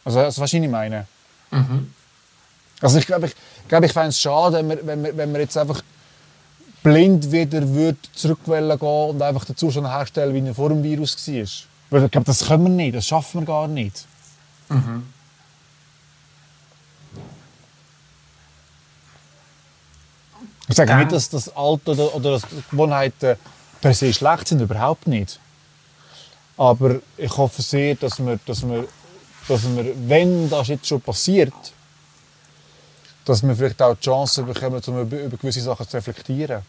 Also, 0.04 0.20
das 0.20 0.38
was 0.38 0.52
ich 0.52 0.68
meine. 0.68 1.06
Also 2.80 2.98
ich 2.98 3.06
glaube, 3.06 3.26
ich, 3.26 3.34
glaube, 3.68 3.86
ich 3.86 3.92
fände 3.92 4.08
es 4.08 4.20
schade, 4.20 4.56
wenn 4.56 4.68
wir, 4.68 4.86
wenn, 4.86 5.04
wir, 5.04 5.16
wenn 5.16 5.32
wir 5.32 5.40
jetzt 5.40 5.56
einfach 5.56 5.82
blind 6.82 7.30
wieder 7.32 7.66
würd 7.74 7.96
zurückwollen 8.14 8.78
gehen 8.78 9.10
und 9.10 9.22
einfach 9.22 9.44
den 9.44 9.56
Zustand 9.56 9.88
herstellen, 9.88 10.34
wie 10.34 10.46
er 10.48 10.54
vor 10.54 10.68
dem 10.68 10.82
Virus 10.82 11.16
war. 11.26 11.46
Weil 11.90 12.04
ich 12.04 12.10
glaube, 12.10 12.26
das 12.26 12.46
können 12.46 12.64
wir 12.64 12.70
nicht, 12.70 12.94
das 12.96 13.06
schaffen 13.06 13.40
wir 13.40 13.46
gar 13.46 13.66
nicht. 13.68 14.06
Ich 20.68 20.76
sage 20.76 20.90
Ja. 20.90 20.98
nicht, 20.98 21.12
dass 21.12 21.30
das 21.30 21.48
Alter 21.56 21.92
oder, 21.92 22.14
oder 22.14 22.30
dass 22.32 22.42
Gewohnheiten 22.70 23.36
per 23.80 23.94
se 23.94 24.12
schlecht 24.12 24.48
sind, 24.48 24.60
überhaupt 24.60 25.06
nicht. 25.06 25.40
Aber 26.56 26.96
ich 27.16 27.36
hoffe 27.36 27.62
sehr, 27.62 27.94
dass 27.94 28.18
wir, 28.18 28.38
dass 28.44 28.68
wir, 28.68 28.86
dass 29.46 29.62
wir 29.64 29.94
wenn 30.08 30.50
das 30.50 30.68
jetzt 30.68 30.86
schon 30.86 31.00
passiert, 31.00 31.52
dass 33.28 33.42
wir 33.42 33.54
vielleicht 33.54 33.82
auch 33.82 33.94
die 33.94 34.04
Chance 34.04 34.42
bekommen, 34.42 34.82
um 34.86 35.00
über, 35.02 35.36
gewisse 35.36 35.60
Sachen 35.60 35.88
zu 35.88 35.96
reflektieren. 35.96 36.62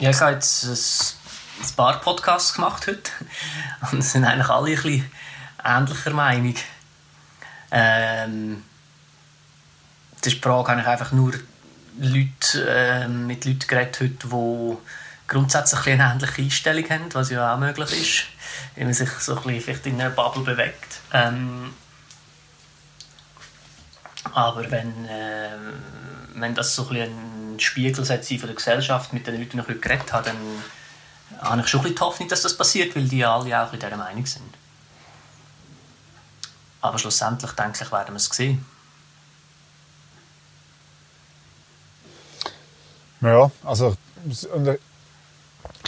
Ja, 0.00 0.10
ich 0.10 0.20
habe 0.20 0.32
jetzt 0.32 0.64
ein, 0.64 1.76
paar 1.76 1.98
Podcasts 2.00 2.52
gemacht 2.52 2.86
heute 2.86 3.10
und 3.92 4.00
es 4.00 4.12
sind 4.12 4.24
eigentlich 4.26 4.50
alle 4.50 4.70
ein 4.70 4.74
bisschen 4.74 5.10
ähnlicher 5.64 6.10
Meinung. 6.10 6.54
Ähm, 7.70 8.64
das 10.20 10.26
ist 10.26 10.36
die 10.36 10.40
Frage, 10.42 10.72
habe 10.72 10.82
ich 10.82 10.86
einfach 10.86 11.12
nur 11.12 11.32
Leute, 11.98 12.66
ähm, 12.68 13.26
mit 13.26 13.46
Leuten 13.46 13.66
geredet 13.66 14.00
heute, 14.00 14.28
die 14.28 14.76
grundsätzlich 15.26 15.86
eine 15.86 16.12
ähnliche 16.12 16.42
Einstellung 16.42 16.90
haben, 16.90 17.14
was 17.14 17.30
ja 17.30 17.54
auch 17.54 17.58
möglich 17.58 17.92
ist, 17.92 18.24
wenn 18.76 18.84
man 18.84 18.94
sich 18.94 19.10
so 19.10 19.36
ein 19.36 19.60
vielleicht 19.60 19.86
in 19.86 20.00
einer 20.00 20.10
Bubble 20.10 20.42
bewegt. 20.42 21.00
Ähm, 21.12 21.74
Aber 24.32 24.70
wenn, 24.70 25.04
äh, 25.06 25.50
wenn 26.34 26.54
das 26.54 26.74
so 26.74 26.88
ein, 26.88 27.58
Spiegel 27.60 28.04
sein 28.04 28.22
von 28.22 28.40
der 28.40 28.54
Gesellschaft, 28.54 29.12
mit 29.12 29.26
den 29.26 29.38
Leuten, 29.38 29.52
die 29.52 29.58
ich 29.58 29.68
heute 29.68 29.78
geredet 29.78 30.12
habe, 30.12 30.30
dann 30.30 30.36
habe 31.40 31.60
ich 31.60 31.68
schon 31.68 31.80
ein 31.80 31.82
bisschen 31.84 31.96
die 31.96 32.00
Hoffnung, 32.00 32.28
dass 32.28 32.42
das 32.42 32.56
passiert, 32.56 32.96
weil 32.96 33.06
die 33.06 33.24
alle 33.24 33.62
auch 33.62 33.72
in 33.72 33.78
dieser 33.78 33.96
Meinung 33.96 34.26
sind. 34.26 34.52
Aber 36.80 36.98
schlussendlich, 36.98 37.52
denke 37.52 37.84
ich, 37.84 37.92
werden 37.92 38.14
wir 38.14 38.16
es 38.16 38.24
sehen. 38.24 38.66
Ja, 43.20 43.50
also 43.62 43.96
äh, 44.26 44.78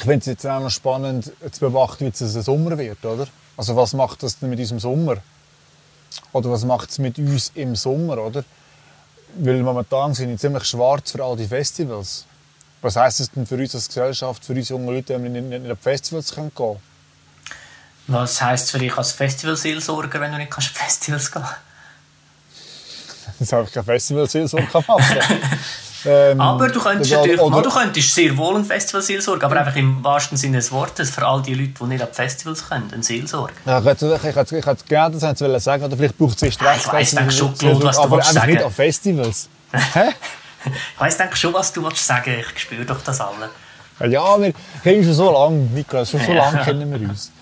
finde 0.07 0.21
es 0.21 0.27
jetzt 0.27 0.47
auch 0.47 0.61
noch 0.61 0.71
spannend 0.71 1.33
zu 1.51 1.61
beobachten, 1.61 2.07
wie 2.07 2.09
es 2.09 2.21
ein 2.21 2.43
Sommer 2.43 2.77
wird, 2.79 3.05
oder? 3.05 3.27
Also 3.57 3.77
was 3.77 3.93
macht 3.93 4.23
das 4.23 4.39
denn 4.39 4.51
mit 4.51 4.59
unserem 4.59 4.81
Sommer? 4.81 5.17
Oder 6.33 6.51
was 6.51 6.65
macht 6.65 6.91
es 6.91 6.99
mit 6.99 7.19
uns 7.19 7.53
im 7.55 7.77
Sommer, 7.77 8.19
oder? 8.19 8.45
Weil 9.39 9.63
momentan 9.63 10.15
sind 10.15 10.31
wir 10.31 10.39
ziemlich 10.39 10.65
schwarz 10.65 11.13
für 11.13 11.23
all 11.23 11.37
die 11.37 11.47
Festivals. 11.47 12.25
Was 12.83 12.97
heisst 12.97 13.21
das 13.21 13.31
denn 13.31 13.47
für 13.47 13.57
uns 13.57 13.75
als 13.75 13.89
Gesellschaft, 13.89 14.45
für 14.45 14.53
uns 14.53 14.69
junge 14.69 14.93
Leute, 14.93 15.15
wenn 15.15 15.23
wir 15.35 15.43
nicht, 15.43 15.63
nicht 15.63 15.73
auf 15.73 15.79
Festivals 15.81 16.35
gehen 16.35 16.53
können? 16.55 16.81
Was 18.07 18.41
heisst 18.41 18.71
für 18.71 18.79
dich 18.79 18.97
als 18.97 19.13
Festivalseelsorger, 19.13 20.21
wenn 20.21 20.33
du 20.33 20.39
nicht 20.39 20.57
auf 20.57 20.65
Festivals 20.65 21.31
gehen 21.31 21.43
kannst? 23.39 23.53
Dass 23.53 23.67
ich 23.69 23.73
keine 23.75 23.85
Festivalseelsorge 23.85 24.69
machen 24.73 25.05
Ähm, 26.07 26.41
aber 26.41 26.69
du 26.69 26.81
könntest, 26.81 27.11
natürlich, 27.11 27.41
oder, 27.41 27.63
du 27.63 27.71
könntest 27.71 28.15
sehr 28.15 28.37
wohl 28.37 28.57
ein 28.57 28.65
Festival 28.65 29.03
Seelsorge, 29.03 29.45
aber 29.45 29.57
einfach 29.57 29.77
im 29.77 30.05
wahrsten 30.05 30.37
Sinne 30.37 30.59
des 30.59 30.71
Wortes 30.71 31.11
für 31.11 31.27
all 31.27 31.43
die 31.43 31.55
Leute, 31.55 31.73
die 31.81 31.85
nicht 31.85 32.03
an 32.03 32.09
Festivals 32.13 32.69
können, 32.69 32.91
ein 32.95 33.03
Seelsorge. 33.03 33.53
Ja, 33.65 33.81
ich 33.81 33.85
hätte, 33.85 34.15
ich 34.17 34.35
hätte, 34.35 34.59
ich 34.59 34.67
hätte 34.67 34.85
gerne 34.85 35.19
das 35.19 35.65
sagen, 35.65 35.85
oder 35.85 35.97
vielleicht 35.97 36.17
braucht 36.17 36.37
es 36.37 36.43
erst 36.43 36.63
recht. 36.63 36.87
Ich 36.87 36.93
weiss 36.93 37.11
denke 37.11 37.33
schon, 37.33 37.55
Claude, 37.55 37.85
was 37.85 37.97
du 37.97 38.03
aber 38.03 38.23
sagen. 38.23 38.53
nicht 38.53 38.63
an 38.63 38.71
Festivals. 38.71 39.49
Hä? 39.73 40.11
ich 40.65 41.01
weiss 41.01 41.17
denke 41.17 41.37
schon, 41.37 41.53
was 41.53 41.73
du 41.73 41.83
willst 41.83 42.07
sagen 42.07 42.35
Ich 42.55 42.63
spüre 42.63 42.85
doch 42.85 43.01
das 43.03 43.21
alle. 43.21 43.51
Ja, 44.11 44.41
wir 44.41 44.53
kennen 44.83 44.99
uns 44.99 45.07
schon 45.07 45.15
so 45.15 45.33
lange, 45.33 45.57
Niklas. 45.57 46.11
Schon 46.11 46.21
so 46.21 46.33
lange 46.33 46.59
kennen 46.63 46.91
wir 46.91 47.09
uns. 47.09 47.33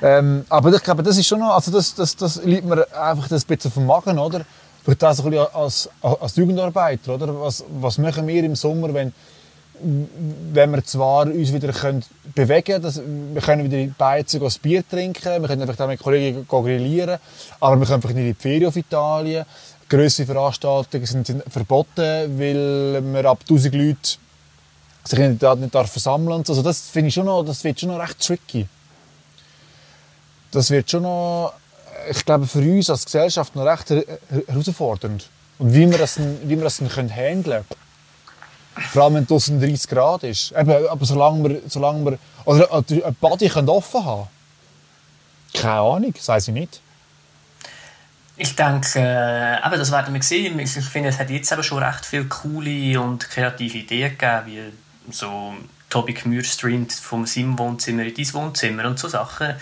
Ähm, 0.00 0.44
aber 0.48 0.72
ich 0.72 0.82
glaube, 0.82 1.02
das 1.02 1.18
ist 1.18 1.26
schon 1.26 1.40
noch, 1.40 1.54
also 1.54 1.70
das, 1.70 1.94
das, 1.94 2.14
das 2.16 2.42
liegt 2.44 2.64
mir 2.64 2.86
einfach 2.96 3.28
das 3.28 3.44
bisschen 3.44 3.70
vom 3.72 3.86
Magen, 3.86 4.18
oder? 4.18 4.42
Vielleicht 4.84 5.02
das 5.02 5.20
ein 5.20 5.30
bisschen 5.30 5.54
als, 5.54 5.88
als 6.02 6.36
Jugendarbeiter, 6.36 7.14
oder? 7.14 7.40
Was, 7.40 7.64
was 7.80 7.98
machen 7.98 8.26
wir 8.26 8.44
im 8.44 8.54
Sommer, 8.54 8.92
wenn, 8.94 9.12
wenn 9.80 10.70
wir 10.72 10.84
zwar 10.84 11.26
uns 11.26 11.52
wieder 11.52 11.72
können 11.72 12.04
bewegen 12.34 12.82
können, 12.82 13.34
wir 13.34 13.42
können 13.42 13.70
wieder 13.70 13.92
Beizen 13.96 14.42
ein 14.42 14.52
Bier 14.62 14.88
trinken, 14.88 15.42
wir 15.42 15.48
können 15.48 15.68
einfach 15.68 15.86
mit 15.86 16.00
Kollegen 16.00 16.46
grillieren, 16.48 17.18
aber 17.60 17.78
wir 17.78 17.86
können 17.86 17.96
einfach 17.96 18.10
nicht 18.10 18.18
in 18.18 18.34
die 18.34 18.34
Ferien 18.34 18.66
auf 18.66 18.76
Italien. 18.76 19.44
Grössere 19.88 20.26
Veranstaltungen 20.26 21.06
sind 21.06 21.42
verboten, 21.48 22.38
weil 22.38 23.00
man 23.00 23.24
ab 23.24 23.40
1000 23.48 23.74
Leute 23.74 24.18
sich 25.04 25.18
nicht, 25.18 25.42
nicht 25.42 25.88
versammeln 25.88 26.42
darf. 26.42 26.50
Also 26.50 26.62
das 26.62 26.80
finde 26.80 27.08
ich 27.08 27.14
schon 27.14 27.26
noch, 27.26 27.42
das 27.42 27.64
wird 27.64 27.80
schon 27.80 27.88
noch 27.88 27.98
recht 27.98 28.20
tricky. 28.20 28.66
Das 30.50 30.70
wird 30.70 30.90
schon 30.90 31.02
noch 31.02 31.54
ich 32.10 32.24
glaube, 32.24 32.46
für 32.46 32.60
uns 32.60 32.90
als 32.90 33.04
Gesellschaft 33.04 33.54
noch 33.56 33.64
recht 33.64 33.90
herausfordernd. 34.46 35.28
Und 35.58 35.74
wie 35.74 35.90
wir 35.90 35.98
das, 35.98 36.18
wie 36.18 36.56
wir 36.56 36.64
das 36.64 36.78
können 36.78 37.10
handeln 37.10 37.64
können. 37.68 38.86
Vor 38.92 39.04
allem, 39.04 39.14
wenn 39.14 39.36
es 39.36 39.46
30 39.46 39.88
Grad 39.88 40.22
ist. 40.22 40.52
Eben, 40.52 40.88
aber 40.88 41.04
solange 41.04 41.48
wir, 41.48 41.60
solange 41.66 42.04
wir 42.04 42.18
oder 42.44 42.72
ein 42.72 43.16
Body 43.20 43.50
offen 43.50 44.04
haben 44.04 44.28
Keine 45.52 45.80
Ahnung, 45.80 46.14
weiß 46.24 46.48
ich 46.48 46.54
nicht. 46.54 46.80
Ich 48.36 48.54
denke, 48.54 49.00
äh, 49.00 49.66
eben, 49.66 49.78
das 49.78 49.90
werden 49.90 50.14
wir 50.14 50.22
sehen. 50.22 50.58
Ich 50.60 50.70
finde, 50.70 51.08
es 51.08 51.18
hat 51.18 51.28
jetzt 51.28 51.52
aber 51.52 51.64
schon 51.64 51.82
recht 51.82 52.06
viele 52.06 52.26
coole 52.26 53.00
und 53.00 53.28
kreative 53.28 53.78
Ideen 53.78 54.16
gegeben, 54.16 54.46
wie 54.46 55.12
so 55.12 55.54
Tobi 55.90 56.14
Gmür 56.14 56.44
streamt 56.44 56.92
vom 56.92 57.26
seinem 57.26 57.58
Wohnzimmer 57.58 58.04
in 58.04 58.14
dein 58.14 58.34
Wohnzimmer 58.34 58.84
und 58.86 58.98
so 58.98 59.08
Sachen. 59.08 59.54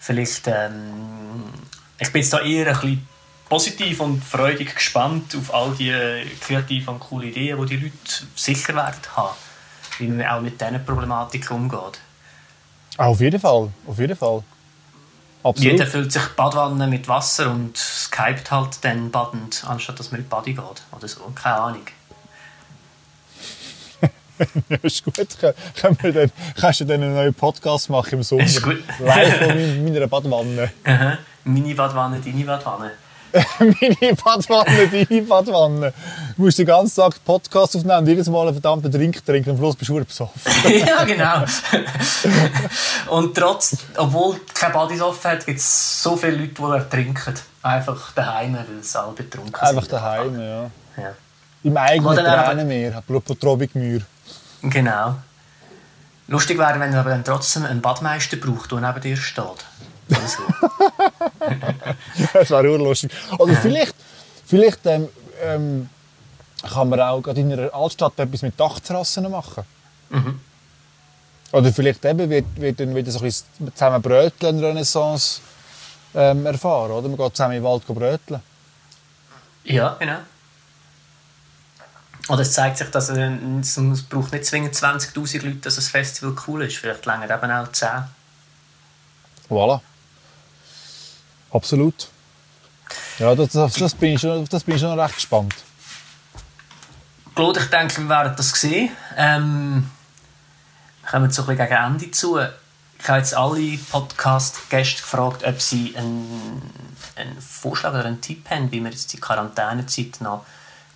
Vielleicht 0.00 0.48
ähm, 0.48 1.44
ich 2.02 2.12
bin 2.12 2.20
jetzt 2.22 2.32
da 2.32 2.40
eher 2.40 2.66
ein 2.66 2.72
bisschen 2.72 3.08
positiv 3.48 4.00
und 4.00 4.22
freudig 4.24 4.74
gespannt 4.74 5.36
auf 5.36 5.54
all 5.54 5.72
die 5.72 5.92
kreativen 6.40 6.94
und 6.94 7.00
coolen 7.00 7.28
Ideen, 7.28 7.66
die 7.66 7.76
die 7.76 7.84
Leute 7.84 8.26
sicher 8.34 8.74
werden 8.74 9.00
haben, 9.16 9.36
wie 9.98 10.08
man 10.08 10.26
auch 10.26 10.40
mit 10.40 10.60
diesen 10.60 10.84
Problematiken 10.84 11.56
umgeht. 11.56 12.00
Auf 12.96 13.20
jeden 13.20 13.40
Fall, 13.40 13.72
auf 13.86 13.98
jeden 13.98 14.16
Fall. 14.16 14.42
Absolut. 15.44 15.72
Jeder 15.72 15.86
füllt 15.86 16.12
sich 16.12 16.22
Badwanne 16.36 16.86
mit 16.86 17.08
Wasser 17.08 17.50
und 17.50 17.76
skypt 17.76 18.50
halt 18.50 18.78
dann 18.82 19.10
badend, 19.10 19.64
anstatt 19.66 19.98
dass 19.98 20.12
man 20.12 20.20
in 20.20 20.26
die 20.26 20.30
Body 20.30 20.54
geht 20.54 20.82
oder 20.92 21.08
so. 21.08 21.20
Keine 21.34 21.56
Ahnung. 21.56 21.86
ist 24.82 25.04
gut. 25.04 25.14
Können 25.80 25.98
wir 26.00 26.12
dann, 26.12 26.32
kannst 26.58 26.80
du 26.80 26.84
dann 26.84 27.02
einen 27.02 27.14
neuen 27.14 27.34
Podcast 27.34 27.90
machen 27.90 28.14
im 28.14 28.22
Sommer? 28.22 28.44
Ist 28.44 28.62
gut. 28.62 28.82
Live 28.98 29.38
von 29.38 29.84
meiner 29.84 30.06
Badwanne. 30.06 30.70
Aha. 30.84 31.18
Mini-Badwanne, 31.44 32.20
deine 32.20 32.44
Badwanne. 32.44 32.92
Mini-Badwanne, 33.58 34.88
deine 34.88 35.22
Badwanne. 35.22 35.92
Du 36.36 36.42
musst 36.42 36.58
den 36.58 36.66
ganzen 36.66 37.00
Tag 37.00 37.24
Podcast 37.24 37.76
aufnehmen 37.76 37.98
und 37.98 38.06
jedes 38.08 38.28
Mal 38.28 38.42
einen 38.42 38.54
verdammten 38.54 38.90
Drink 38.90 39.24
trinken 39.24 39.50
und 39.50 39.56
am 39.56 39.62
Schluss 39.62 39.76
bist 39.76 39.88
du 39.88 40.04
besoffen. 40.04 40.40
ja, 40.86 41.04
genau. 41.04 41.44
und 43.08 43.34
trotz, 43.36 43.76
obwohl 43.96 44.40
kein 44.54 44.72
Bad 44.72 45.00
offen 45.00 45.30
hat, 45.30 45.46
gibt 45.46 45.58
es 45.58 46.02
so 46.02 46.16
viele 46.16 46.36
Leute, 46.36 46.54
die 46.54 46.96
trinken. 46.96 47.34
Einfach 47.62 48.12
daheim, 48.12 48.54
weil 48.54 48.82
sie 48.82 49.00
alle 49.00 49.12
betrunken 49.12 49.54
sind. 49.54 49.68
Einfach 49.68 49.86
daheim, 49.86 50.40
ja. 50.40 50.70
ja. 50.96 51.14
Im 51.64 51.76
eigenen 51.76 52.16
Tränenmeer, 52.16 52.96
apropos 52.96 53.38
Trobigmühr. 53.38 54.02
Genau. 54.62 55.16
Lustig 56.28 56.58
wäre, 56.58 56.78
wenn 56.80 56.92
er 56.92 57.00
aber 57.00 57.10
dann 57.10 57.24
trotzdem 57.24 57.64
einen 57.64 57.80
Badmeister 57.82 58.36
braucht, 58.36 58.72
der 58.72 58.80
neben 58.80 59.00
dir 59.00 59.16
steht. 59.16 59.66
das 62.32 62.50
wäre 62.50 62.70
urlustig. 62.70 63.10
Oder 63.38 63.54
vielleicht, 63.56 63.94
vielleicht 64.46 64.84
ähm, 64.86 65.08
ähm, 65.42 65.88
kann 66.62 66.88
man 66.88 67.00
auch 67.00 67.26
in 67.26 67.52
einer 67.52 67.74
Altstadt 67.74 68.18
etwas 68.18 68.42
mit 68.42 68.58
Dachterrassen 68.58 69.30
machen. 69.30 69.64
Mhm. 70.10 70.40
Oder 71.52 71.72
vielleicht 71.72 72.04
eben 72.04 72.30
wird, 72.30 72.46
wird 72.56 72.80
dann 72.80 72.94
wieder 72.94 73.10
so 73.10 73.18
ein 73.18 73.24
bisschen 73.24 73.74
zusammen 73.74 74.00
Bröteln 74.00 74.58
Renaissance 74.62 75.40
ähm, 76.14 76.46
erfahren, 76.46 76.92
oder? 76.92 77.08
Man 77.08 77.16
geht 77.16 77.36
zusammen 77.36 77.54
den 77.54 77.64
Wald 77.64 77.86
bröteln. 77.86 78.40
Ja, 79.64 79.96
genau. 79.98 80.18
Oder 82.28 82.42
es 82.42 82.52
zeigt 82.52 82.78
sich, 82.78 82.88
dass 82.90 83.08
es, 83.08 84.02
braucht 84.04 84.32
nicht 84.32 84.46
zwingend 84.46 84.74
20'000 84.74 85.42
Leute, 85.42 85.56
dass 85.56 85.76
ein 85.76 85.82
Festival 85.82 86.36
cool 86.46 86.62
ist. 86.62 86.76
Vielleicht 86.76 87.04
länger 87.04 87.28
eben 87.30 87.50
auch 87.50 87.70
10. 87.72 87.88
Voilà. 89.50 89.80
Absolut. 91.50 92.08
Ja, 93.18 93.34
das, 93.34 93.50
das, 93.50 93.74
das, 93.74 93.94
bin 93.94 94.14
ich 94.14 94.20
schon, 94.20 94.46
das 94.48 94.64
bin 94.64 94.76
ich 94.76 94.80
schon 94.80 94.98
recht 94.98 95.16
gespannt. 95.16 95.54
Claude, 97.34 97.60
ich 97.60 97.66
denke, 97.66 98.02
wir 98.02 98.08
werden 98.08 98.34
das 98.36 98.50
sehen. 98.50 98.90
Ähm, 99.16 99.90
wir 101.02 101.10
kommen 101.10 101.30
so 101.30 101.42
ein 101.42 101.48
bisschen 101.48 101.68
gegen 101.68 101.82
Ende 101.82 102.10
zu. 102.10 102.38
Ich 102.38 103.08
habe 103.08 103.18
jetzt 103.18 103.34
alle 103.34 103.78
Podcast-Gäste 103.90 105.02
gefragt, 105.02 105.44
ob 105.44 105.60
sie 105.60 105.94
einen, 105.96 106.62
einen 107.16 107.40
Vorschlag 107.40 107.90
oder 107.90 108.04
einen 108.04 108.20
Tipp 108.20 108.48
haben, 108.48 108.70
wie 108.70 108.80
man 108.80 108.92
jetzt 108.92 109.12
die 109.12 109.18
Quarantänezeit 109.20 110.20
noch 110.20 110.46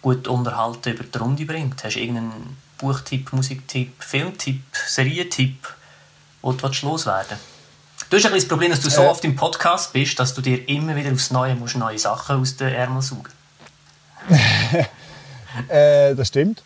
gut 0.06 0.28
unterhalten 0.28 0.92
über 0.92 1.02
die 1.02 1.18
Runde 1.18 1.44
bringt. 1.44 1.82
Hast 1.82 1.96
du 1.96 1.98
irgendeinen 1.98 2.56
Buchtipp, 2.78 3.32
Musiktipp, 3.32 3.92
Filmtipp, 4.00 4.62
Serientipp, 4.72 5.66
wo 6.42 6.52
du 6.52 6.68
loswerden 6.82 7.30
willst? 7.30 8.12
Du 8.12 8.16
hast 8.16 8.26
ein 8.26 8.32
das 8.34 8.46
Problem, 8.46 8.70
dass 8.70 8.82
du 8.82 8.88
so 8.88 9.02
äh. 9.02 9.06
oft 9.08 9.24
im 9.24 9.34
Podcast 9.34 9.92
bist, 9.92 10.16
dass 10.20 10.32
du 10.32 10.42
dir 10.42 10.68
immer 10.68 10.94
wieder 10.94 11.10
aufs 11.10 11.32
Neue 11.32 11.56
musst 11.56 11.76
neue 11.76 11.98
Sachen 11.98 12.40
aus 12.40 12.54
den 12.54 12.72
Ärmeln 12.72 13.02
saugen 13.02 13.32
äh, 15.68 16.14
Das 16.14 16.28
stimmt. 16.28 16.62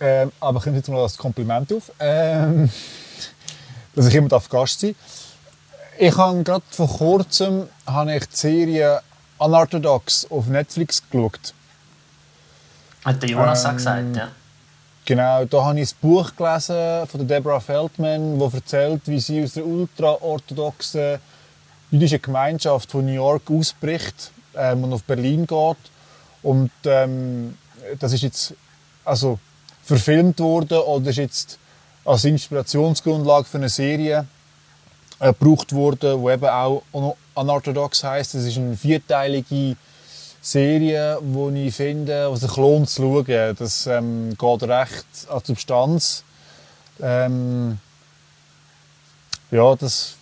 Ähm, 0.00 0.32
aber 0.40 0.60
ich 0.60 0.64
nehme 0.64 0.78
jetzt 0.78 0.88
mal 0.88 1.02
das 1.02 1.18
Kompliment 1.18 1.70
auf, 1.70 1.92
ähm, 2.00 2.70
dass 3.96 4.06
ich 4.06 4.14
immer 4.14 4.30
Gast 4.48 4.80
sein 4.80 4.94
Ich 5.98 6.16
habe 6.16 6.42
gerade 6.42 6.64
vor 6.70 6.88
kurzem 6.88 7.68
habe 7.84 8.16
ich 8.16 8.24
die 8.28 8.36
Serie 8.36 9.02
Unorthodox 9.36 10.26
auf 10.30 10.46
Netflix 10.46 11.02
geschaut. 11.10 11.52
Hat 13.08 13.22
der 13.22 13.30
Jonas 13.30 13.64
ähm, 13.64 13.70
auch 13.70 13.74
gesagt, 13.74 14.16
ja. 14.16 14.28
Genau, 15.06 15.44
da 15.46 15.64
habe 15.64 15.80
ich 15.80 15.92
ein 15.92 15.96
Buch 16.02 16.36
gelesen 16.36 17.06
von 17.06 17.26
Deborah 17.26 17.58
Feldman, 17.58 18.38
das 18.38 18.52
erzählt, 18.52 19.00
wie 19.06 19.18
sie 19.18 19.42
aus 19.42 19.54
der 19.54 19.66
ultraorthodoxen 19.66 21.18
jüdischen 21.90 22.20
Gemeinschaft 22.20 22.90
von 22.90 23.06
New 23.06 23.12
York 23.12 23.50
ausbricht 23.50 24.30
ähm, 24.54 24.84
und 24.84 24.92
auf 24.92 25.04
Berlin 25.04 25.46
geht. 25.46 25.78
Und 26.42 26.70
ähm, 26.84 27.56
das 27.98 28.12
ist 28.12 28.24
jetzt 28.24 28.52
also 29.06 29.38
verfilmt 29.84 30.38
worden 30.40 30.76
oder 30.76 31.08
ist 31.08 31.16
jetzt 31.16 31.58
als 32.04 32.26
Inspirationsgrundlage 32.26 33.46
für 33.46 33.56
eine 33.56 33.70
Serie 33.70 34.26
äh, 35.18 35.32
gebraucht 35.32 35.72
worden, 35.72 36.22
die 36.22 36.30
eben 36.30 36.44
auch 36.44 36.82
unorthodox 37.34 38.04
heißt. 38.04 38.34
Das 38.34 38.44
ist 38.44 38.58
eine 38.58 38.76
vierteilige 38.76 39.76
Serien, 40.40 41.18
die 41.54 41.68
ich 41.68 41.74
finde, 41.74 42.30
die 42.32 42.38
sich 42.38 42.56
lohnt 42.56 42.88
zu 42.88 43.24
schauen. 43.26 43.56
Das 43.58 43.86
ähm, 43.86 44.36
geht 44.36 44.62
recht 44.62 45.06
an 45.28 45.40
die 45.40 45.46
Substanz. 45.46 46.24
Ähm, 47.00 47.78
ja, 49.50 49.74
das, 49.76 50.16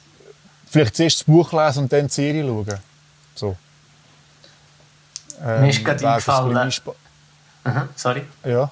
vielleicht 0.69 0.97
zuerst 0.97 1.21
das 1.21 1.25
Buch 1.25 1.53
lesen 1.53 1.85
und 1.85 1.93
dann 1.93 2.07
die 2.07 2.13
Serie 2.13 2.45
schauen. 2.45 2.81
So. 3.35 3.57
Ähm, 5.45 5.63
Mir 5.63 5.71
ist 5.71 5.85
gerade 5.85 6.09
eingefallen... 6.09 6.73
Aha, 7.65 7.89
sorry. 7.97 8.25
Ja. 8.45 8.71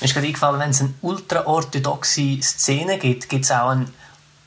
Mir 0.00 0.04
ist 0.04 0.12
gerade 0.12 0.26
eingefallen, 0.26 0.60
wenn 0.60 0.70
es 0.70 0.80
eine 0.80 0.94
ultra-orthodoxe 1.02 2.42
Szene 2.42 2.98
gibt, 2.98 3.28
gibt 3.28 3.44
es 3.44 3.50
auch 3.52 3.70
eine 3.70 3.86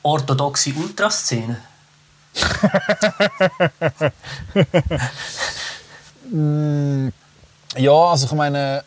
orthodoxe 0.02 0.72
Ultraszene. 0.74 1.60
Mm, 6.30 7.08
ja, 7.76 7.92
also 7.92 8.26
ich 8.26 8.32
meine, 8.32 8.84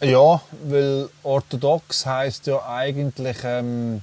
ja, 0.00 0.40
weil 0.64 1.08
orthodox 1.22 2.04
heißt 2.04 2.46
ja 2.46 2.64
eigentlich, 2.66 3.36
ähm, 3.44 4.02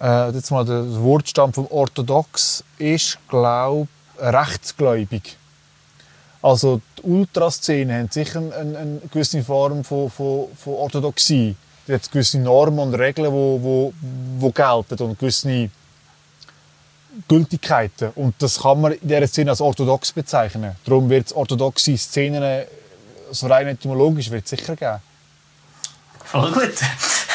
äh, 0.00 0.30
jetzt 0.30 0.50
mal 0.50 0.64
der 0.64 0.84
Wortstamm 1.02 1.52
vom 1.52 1.66
orthodox 1.68 2.64
ist, 2.78 3.18
glaube 3.28 3.88
rechtsgläubig. 4.18 5.36
Also 6.42 6.80
die 6.98 7.02
Ultraszene 7.02 7.94
haben 7.94 8.10
sicher 8.10 8.38
eine, 8.38 8.78
eine 8.78 9.00
gewisse 9.10 9.42
Form 9.42 9.84
von, 9.84 10.10
von, 10.10 10.48
von 10.56 10.74
Orthodoxie. 10.74 11.56
Die 11.88 11.92
hat 11.92 12.10
gewisse 12.10 12.38
Normen 12.38 12.78
und 12.78 12.94
Regeln, 12.94 13.26
die 13.26 13.32
wo, 13.32 13.92
wo 14.38 14.50
gelten 14.50 15.02
und 15.02 15.18
gewisse 15.18 15.70
Gültigkeiten. 17.28 18.10
Und 18.14 18.34
das 18.40 18.60
kann 18.60 18.80
man 18.80 18.92
in 18.92 19.08
dieser 19.08 19.26
Szene 19.26 19.50
als 19.50 19.60
orthodox 19.60 20.12
bezeichnen. 20.12 20.76
Darum 20.84 21.08
wird 21.08 21.26
es 21.26 21.32
orthodoxe 21.32 21.96
Szenen, 21.96 22.64
so 23.30 23.46
rein 23.46 23.68
etymologisch, 23.68 24.30
wird 24.30 24.46
sicher 24.46 24.76
geben. 24.76 25.00
Voll 26.24 26.52
gut. 26.52 26.74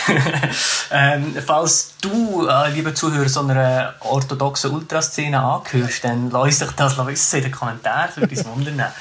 ähm, 0.91 1.35
falls 1.45 1.93
du, 2.01 2.47
äh, 2.47 2.69
lieber 2.71 2.93
Zuhörer, 2.93 3.29
so 3.29 3.41
einer 3.41 3.93
orthodoxen 4.01 4.71
Ultraszene 4.71 5.39
angehörst, 5.39 6.03
dann 6.03 6.29
lass 6.31 6.59
dich 6.59 6.71
das 6.71 6.97
wissen 7.05 7.37
in 7.37 7.43
den 7.43 7.51
Kommentaren, 7.51 8.09
würde 8.15 8.35
uns 8.35 8.45
wundern. 8.45 8.91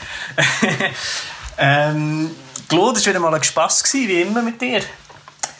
ähm, 1.58 2.30
Claude, 2.68 2.98
es 2.98 3.06
war 3.06 3.12
wieder 3.12 3.20
mal 3.20 3.34
ein 3.34 3.42
Spass, 3.42 3.82
wie 3.92 4.22
immer 4.22 4.42
mit 4.42 4.60
dir. 4.60 4.82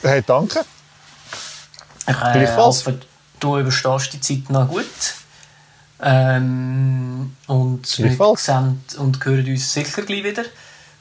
Hey, 0.03 0.23
danke. 0.25 0.65
Ich 2.07 2.17
äh, 2.17 2.57
hoffe, 2.57 3.01
du 3.41 3.59
überstehst 3.59 4.13
die 4.13 4.21
Zeit 4.21 4.51
noch 4.51 4.69
gut. 4.69 4.85
Ähm, 6.03 7.37
und 7.47 7.99
wir 7.99 8.37
sehen 8.37 8.81
und 8.99 9.25
hören 9.25 9.47
uns 9.47 9.73
sicher 9.73 10.03
gleich 10.03 10.25
wieder. 10.25 10.45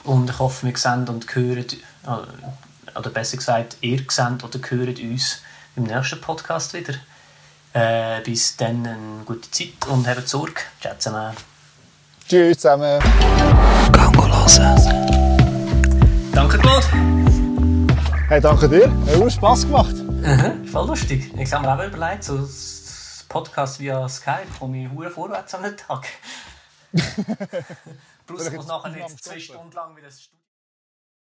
Und 0.04 0.30
ich 0.30 0.40
hoffe, 0.40 0.68
wir 0.68 0.78
sehen 0.78 1.08
und 1.08 1.34
hören, 1.34 1.66
äh, 2.06 2.98
oder 2.98 3.10
besser 3.10 3.38
gesagt, 3.38 3.78
ihr 3.82 4.00
seht 4.10 4.44
oder 4.44 4.60
hört 4.70 5.00
uns 5.00 5.42
im 5.76 5.84
nächsten 5.84 6.20
Podcast 6.20 6.74
wieder. 6.74 6.96
Äh, 7.72 8.22
bis 8.22 8.58
dann 8.58 8.86
eine 8.86 9.24
gute 9.26 9.50
Zeit 9.52 9.88
und 9.90 10.08
habt 10.08 10.28
Sorge. 10.28 10.62
Ciao 10.82 10.96
zusammen. 10.98 11.36
Tschüss 12.28 12.58
zusammen. 12.58 13.00
Gango 13.92 14.28
Danke, 16.34 16.58
Claude. 16.58 16.88
Hey, 18.28 18.42
danke 18.42 18.70
dir. 18.70 18.92
Hat 18.92 19.32
Spass 19.32 19.62
gemacht. 19.62 20.09
Mhm, 20.22 20.66
voll 20.66 20.88
lustig. 20.88 21.34
Ich 21.38 21.54
habe 21.54 21.66
mir 21.66 21.74
auch 21.74 21.88
überlegt, 21.88 22.26
so 22.26 22.48
Podcast 23.30 23.80
via 23.80 24.10
Skype 24.10 24.48
komme 24.60 24.84
ich 24.84 24.92
hure 24.92 25.10
vorwärts 25.10 25.54
an 25.54 25.64
den 25.64 25.78
Tag. 25.78 26.08
Plus 28.26 28.52
muss 28.52 28.68
nachher 28.68 28.90
nicht 28.90 29.24
zwei 29.24 29.40
Stunden 29.40 29.72
lang 29.72 29.96
wie 29.96 30.02
das 30.02 30.30